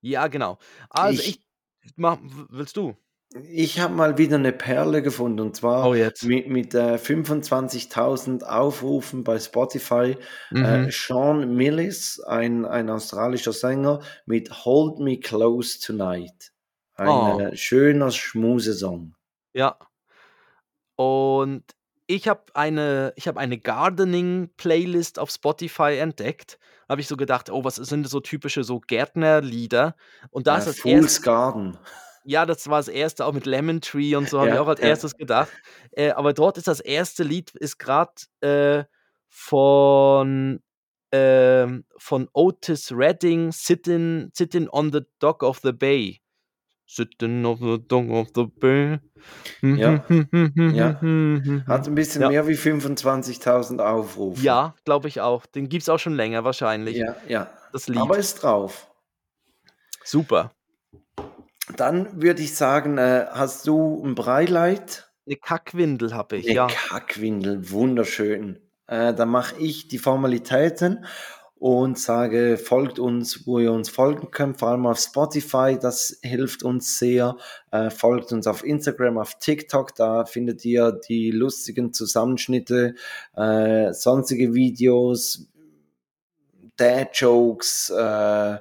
[0.02, 0.58] Ja, genau.
[0.88, 1.40] Also, Ich,
[1.82, 2.96] ich mach willst du?
[3.34, 6.24] Ich habe mal wieder eine Perle gefunden und zwar Oh, jetzt.
[6.24, 10.16] mit, mit äh, 25.000 Aufrufen bei Spotify.
[10.58, 10.90] Äh, Mhm.
[10.90, 16.52] Sean Millis, ein, ein australischer Sänger, mit Hold Me Close Tonight.
[16.94, 17.38] Ein Oh.
[17.38, 19.14] äh, schöner Schmusesong.
[19.54, 19.78] Ja.
[20.96, 21.64] Und
[22.06, 26.58] ich habe eine ich habe eine Gardening-Playlist auf Spotify entdeckt.
[26.88, 29.94] Da habe ich so gedacht: „Oh, was sind so typische so Gärtnerlieder?“
[30.30, 31.78] Und da Äh, ist das Fool's erste Garden.
[32.24, 34.68] Ja, das war das erste auch mit Lemon Tree und so, habe ich Ja, auch
[34.68, 34.88] als ja.
[34.88, 35.52] erstes gedacht.
[35.92, 38.84] Äh, aber dort ist das erste Lied ist grad, äh,
[39.28, 40.60] von,
[41.12, 46.20] ähm von Otis Redding, „Sittin' Sittin' on the Dock of the Bay.“
[46.86, 48.98] Sittin' on the Dock of the Bay.
[49.62, 50.04] Ja.
[50.56, 51.00] Ja.
[51.66, 52.28] Hat ein bisschen Ja.
[52.28, 54.42] mehr wie 25.000 Aufrufe.
[54.42, 55.46] Ja, glaube ich auch.
[55.46, 57.50] Den gibt's auch schon länger wahrscheinlich, Ja, ja.
[57.72, 58.00] das Lied.
[58.00, 58.90] Aber ist drauf.
[60.04, 60.50] Super.
[61.76, 65.10] Dann würde ich sagen, äh, hast du ein Breileid?
[65.26, 66.66] 'Ne Kackwindel habe ich, Eine ja.
[66.66, 68.58] Kackwindel, wunderschön.
[68.86, 71.04] Äh, dann mache ich die Formalitäten
[71.54, 76.62] und sage, folgt uns, wo ihr uns folgen könnt, vor allem auf Spotify, das hilft
[76.62, 77.36] uns sehr.
[77.70, 82.94] Äh, folgt uns auf Instagram, auf TikTok, da findet ihr die lustigen Zusammenschnitte,
[83.36, 85.46] äh, sonstige Videos,
[86.76, 88.56] Dad-Jokes, äh,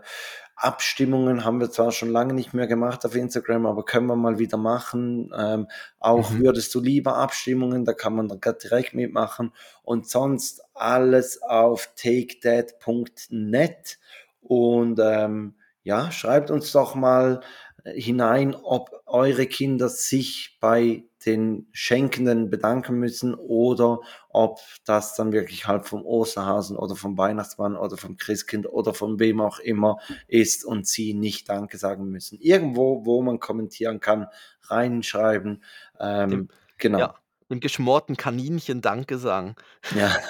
[0.62, 4.40] Abstimmungen haben wir zwar schon lange nicht mehr gemacht auf Instagram, aber können wir mal
[4.40, 5.32] wieder machen.
[5.38, 5.68] Ähm,
[6.00, 6.38] auch Mhm.
[6.38, 9.54] würdest du lieber Abstimmungen, da kann man dann direkt mitmachen.
[9.84, 14.00] Und sonst alles auf takedad.net.
[14.42, 17.42] Und ähm, ja, schreibt uns doch mal
[17.86, 24.00] hinein, ob eure Kinder sich bei den Schenkenden bedanken müssen oder
[24.30, 29.20] ob das dann wirklich halt vom Osterhasen oder vom Weihnachtsmann oder vom Christkind oder von
[29.20, 29.98] wem auch immer
[30.28, 32.40] ist und sie nicht Danke sagen müssen.
[32.40, 34.28] Irgendwo, wo man kommentieren kann,
[34.64, 35.64] reinschreiben.
[36.00, 36.48] Ähm, Dem
[36.78, 37.00] genau.
[37.00, 37.16] ja,
[37.50, 39.56] dem geschmorten Kaninchen Danke sagen.
[39.96, 40.16] Ja.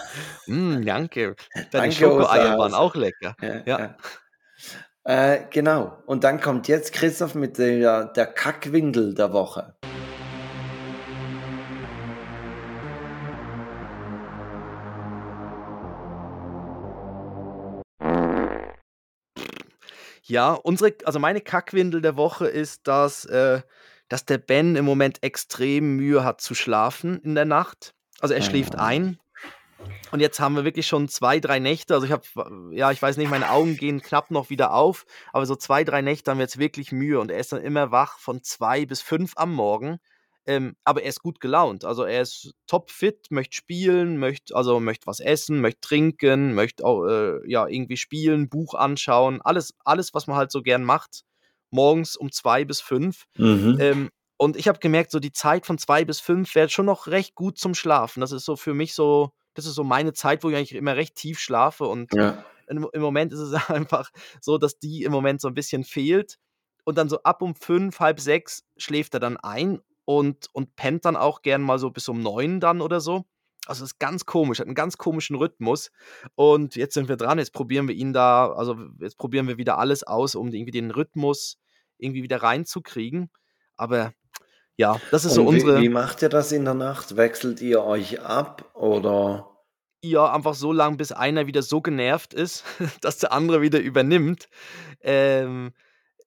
[0.45, 1.35] Hm, danke.
[1.53, 3.35] Deine Danke, Schokoeier waren auch lecker.
[3.39, 3.79] Ja, Ja.
[3.79, 3.97] ja.
[5.03, 5.97] Äh, genau.
[6.07, 9.75] Und dann kommt jetzt Christoph mit der, der Kackwindel der Woche.
[20.29, 23.61] Ja, unsere also meine Kackwindel der Woche ist, dass, äh
[24.09, 27.93] dass der Ben im Moment extrem Mühe hat zu schlafen in der Nacht.
[28.19, 28.79] Also, er schläft Mhm.
[28.79, 29.19] ein.
[30.11, 32.23] Und jetzt haben wir wirklich schon 2, 3 Nächte also, ich habe
[32.71, 36.01] ja, ich weiß nicht, meine Augen gehen knapp noch wieder auf, aber so 2, 3
[36.01, 39.01] Nächte haben wir jetzt wirklich Mühe und er ist dann immer wach von 2 bis
[39.01, 39.99] 5 am Morgen.
[40.45, 41.85] Ähm, aber er ist gut gelaunt.
[41.85, 47.05] Also, er ist topfit, möchte spielen, möchte also, möchte was essen, möchte trinken, möchte auch,
[47.05, 51.21] äh, ja, irgendwie spielen, Buch anschauen, alles alles, was man halt so gern macht,
[51.71, 53.25] morgens um 2 bis 5.
[53.37, 53.79] Mhm.
[53.79, 57.07] Ähm, und ich habe gemerkt, so die Zeit von 2 bis 5 wäre schon noch
[57.07, 58.21] recht gut zum Schlafen.
[58.21, 60.95] Das ist so für mich so das ist so meine Zeit, wo ich eigentlich immer
[60.95, 62.43] recht tief schlafe und Ja.
[62.67, 64.09] im im Moment ist es einfach
[64.41, 66.37] so, dass die im Moment so 'n bisschen fehlt.
[66.85, 71.05] Und dann so ab um 5, halb 6 schläft er dann ein und und pennt
[71.05, 73.25] dann auch gern mal so bis um 9 dann oder so.
[73.67, 75.91] Also, ist ganz komisch, hat 'n ganz komischen Rhythmus.
[76.33, 79.77] Und jetzt sind wir dran, jetzt probieren wir ihn da also, jetzt probieren wir wieder
[79.77, 81.59] alles aus, um irgendwie den Rhythmus
[81.99, 83.29] irgendwie wieder reinzukriegen.
[83.77, 84.13] Aber
[84.77, 87.15] ja, das ist so Und wie, unsere wie macht ihr das in der Nacht?
[87.15, 89.47] Wechselt ihr euch ab oder?
[90.03, 92.63] Ja, einfach so lang, bis einer wieder so genervt ist,
[93.01, 94.49] dass der andere wieder übernimmt.
[95.01, 95.73] Ähm,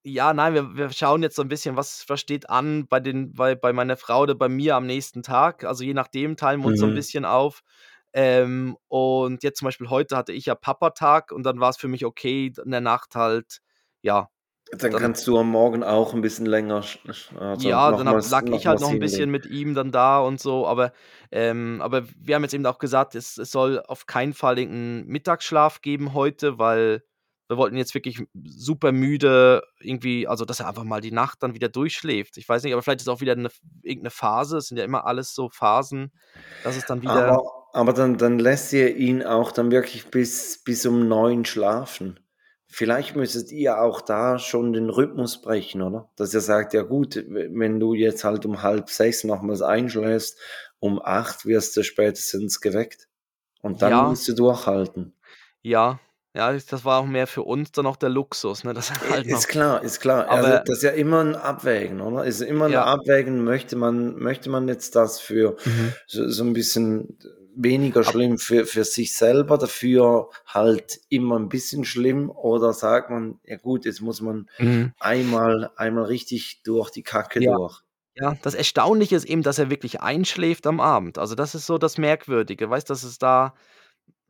[0.04, 3.32] ja, nein, wir wir schauen jetzt so 'n bisschen, was was steht an bei den
[3.34, 5.64] bei bei meiner Frau oder bei mir am nächsten Tag.
[5.64, 6.94] Also, je nachdem teilen wir uns so 'n Mhm.
[6.94, 7.62] bisschen auf.
[8.12, 12.04] Ähm, und jetzt zum Beispiel heute hatte ich ja Papatag und dann war's für mich
[12.04, 13.58] okay, in der Nacht halt
[14.02, 14.28] ja,
[14.70, 16.84] Dann dann kannst du am Morgen auch 'n bisschen länger
[17.34, 20.40] also, Ja, dann nochmals lag ich halt noch 'n bisschen mit ihm dann da und
[20.40, 20.92] so, aber
[21.30, 25.04] ähm, aber wir haben jetzt eben auch gesagt, es es soll auf keinen Fall irgend
[25.04, 27.04] 'n Mittagsschlaf geben heute, weil
[27.52, 31.54] wir wollten jetzt wirklich super müde irgendwie also, dass er einfach mal die Nacht dann
[31.54, 32.38] wieder durchschläft.
[32.38, 33.50] Ich weiß nicht, aber vielleicht ist auch wieder 'ne
[33.82, 34.58] irgend 'ne Phase.
[34.58, 36.12] Es sind ja immer alles so Phasen,
[36.62, 40.62] dass es dann wieder Aber aber dann dann lässt ihr ihn auch dann wirklich bis
[40.62, 42.20] bis um 9 schlafen.
[42.66, 46.10] Vielleicht müsstet ihr auch da schon den Rhythmus brechen, oder?
[46.16, 50.38] Dass ihr sagt: „Ja gut, we wenn du jetzt halt um 5:30 nochmals einschläfst,
[50.78, 53.08] um 8 wirst du spätestens geweckt.“
[53.62, 54.06] Und dann Ja.
[54.06, 55.14] musst du durchhalten.
[55.64, 56.00] Ja,
[56.34, 59.48] ja, das war auch mehr für uns dann auch der Luxus, ne, I halt ist
[59.48, 60.28] klar, ist klar.
[60.28, 62.24] Also, aber das ist ja immer 'n Abwägen, oder?
[62.24, 62.84] Ist immer 'n Ja.
[62.84, 65.94] Abwägen, möchte man möchte man jetzt das für Mhm.
[66.06, 67.18] so so 'n bisschen
[67.54, 73.40] weniger schlimm für für sich selber, dafür halt immer 'n bisschen schlimm oder sagt man:
[73.44, 74.92] „Ja gut, jetzt muss man Mhm.
[74.98, 77.56] einmal einmal richtig durch die Kacke Ja.
[77.56, 77.82] durch.“
[78.16, 81.18] Ja, das Erstaunliche ist eben, dass er wirklich einschläft am Abend.
[81.18, 83.54] Also, das ist so das Merkwürdige, weißt, dass es da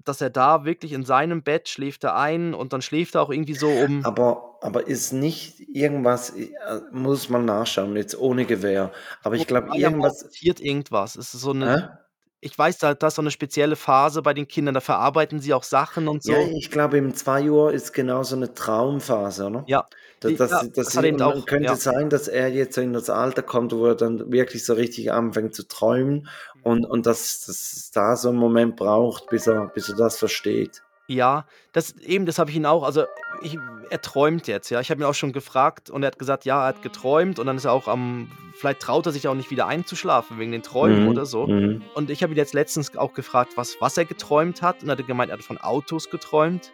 [0.04, 3.30] dass er da wirklich in seinem Bett schläft er ein und dann schläft er auch
[3.30, 6.52] irgendwie so um Aber aber ist nicht irgendwas äh,
[6.92, 8.92] muss man nachschauen, jetzt ohne Gewehr.
[9.22, 11.16] Aber ich glaube, irgendwas passiert irgendwas.
[11.16, 12.01] Es ist so 'ne Hä?
[12.42, 15.54] Ich weiß, da da ist so 'ne spezielle Phase bei den Kindern, da verarbeiten sie
[15.54, 16.52] auch Sachen und Ja, so.
[16.56, 19.68] ich glaube, im 2 Uhr ist genau so 'ne Traumphase, oder?
[19.68, 19.86] Ja,
[20.20, 21.76] Da die das ja, das das eben auch könnte ja.
[21.76, 25.52] sein, dass er jetzt in das Alter kommt, wo er dann wirklich so richtig anfängt
[25.56, 26.28] zu träumen
[26.60, 30.16] und und dass dass es da so 'n Moment braucht, bis er bis er das
[30.16, 30.84] versteht.
[31.08, 33.04] Ja, das eben, das habe ich ihn auch also,
[33.42, 33.58] ich
[33.90, 34.80] er träumt jetzt, ja.
[34.80, 37.46] Ich habe ihn auch schon gefragt und er hat gesagt, ja, er hat geträumt und
[37.46, 40.62] dann ist er auch am vielleicht traut er sich auch nicht wieder einzuschlafen wegen den
[40.62, 41.46] Träumen Mhm, oder so.
[41.46, 41.82] mhm.
[41.94, 44.92] Und ich habe ihn jetzt letztens auch gefragt, was was er geträumt hat und er
[44.92, 46.72] hatte gemeint, er hat von Autos geträumt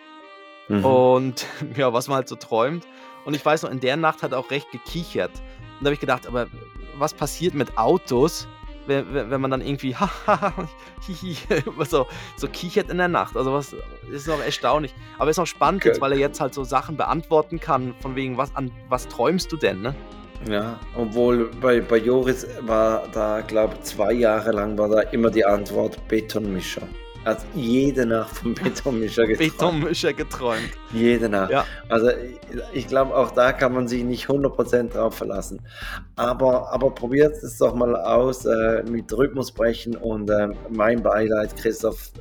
[0.69, 0.85] Mhm.
[0.85, 2.87] und ja, was man halt so träumt.
[3.25, 5.31] Und ich weiß noch, in der Nacht hat er auch recht gekichert.
[5.33, 6.47] Und da habe ich gedacht: „Aber
[6.99, 8.47] was passiert mit Autos,
[8.89, 9.95] we we wenn man dann irgendwie
[11.07, 11.37] hihi
[11.89, 13.77] so so kichert in der Nacht?“ Also, was
[14.11, 14.95] ist noch erstaunlich.
[15.19, 18.37] Aber ist auch spannend jetzt, weil er jetzt halt so Sachen beantworten kann, von wegen:
[18.37, 19.95] „Was an was träumst du denn“, ne?
[20.49, 25.31] Ja, obwohl bei bei Joris war da, glaube ich, 2 Jahre lang war da immer
[25.31, 26.83] die Antwort Betonmischer.
[27.29, 29.53] Hat jede Nacht vom Betonmischer geträumt.
[29.59, 30.71] Betonmischer geträumt.
[30.95, 31.51] Jede Nacht.
[31.51, 31.67] Ja.
[31.91, 32.11] Also,
[32.73, 35.61] ich glaube, auch da kann man sich nicht 100% drauf verlassen.
[36.17, 42.13] Aber aber probiert es doch mal aus, äh, mit Rhythmusbrechen und, ähm, mein Beileid, Christoph.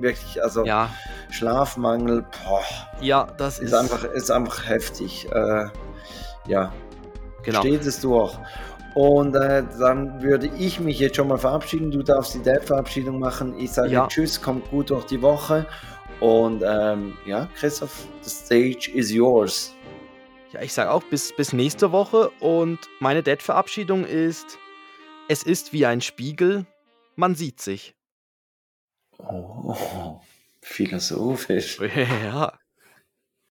[0.00, 0.88] Wirklich, also Ja.
[1.30, 2.62] Schlafmangel, boah,
[3.02, 5.28] Ja, das ist ist einfach ist einfach heftig.
[5.32, 5.66] Äh,
[6.46, 6.72] ja.
[7.42, 7.60] Genau.
[7.60, 8.32] Steht es durch.
[8.98, 11.92] Und, äh, dann würde ich mich jetzt schon mal verabschieden.
[11.92, 13.56] Du darfst die Dad-Verabschiedung machen.
[13.56, 14.08] Ich sage Ja.
[14.08, 15.66] tschüss, kommt gut durch die Woche
[16.18, 19.72] und, ähm, ja, Christoph, the stage is yours.
[20.52, 24.58] Ja, ich sage auch bis bis nächste Woche und meine Dad-Verabschiedung ist:
[25.28, 26.66] „Es ist wie ein Spiegel,
[27.14, 27.94] man sieht sich.“
[29.20, 29.76] Oh,
[30.60, 31.78] philosophisch.
[32.24, 32.58] Ja.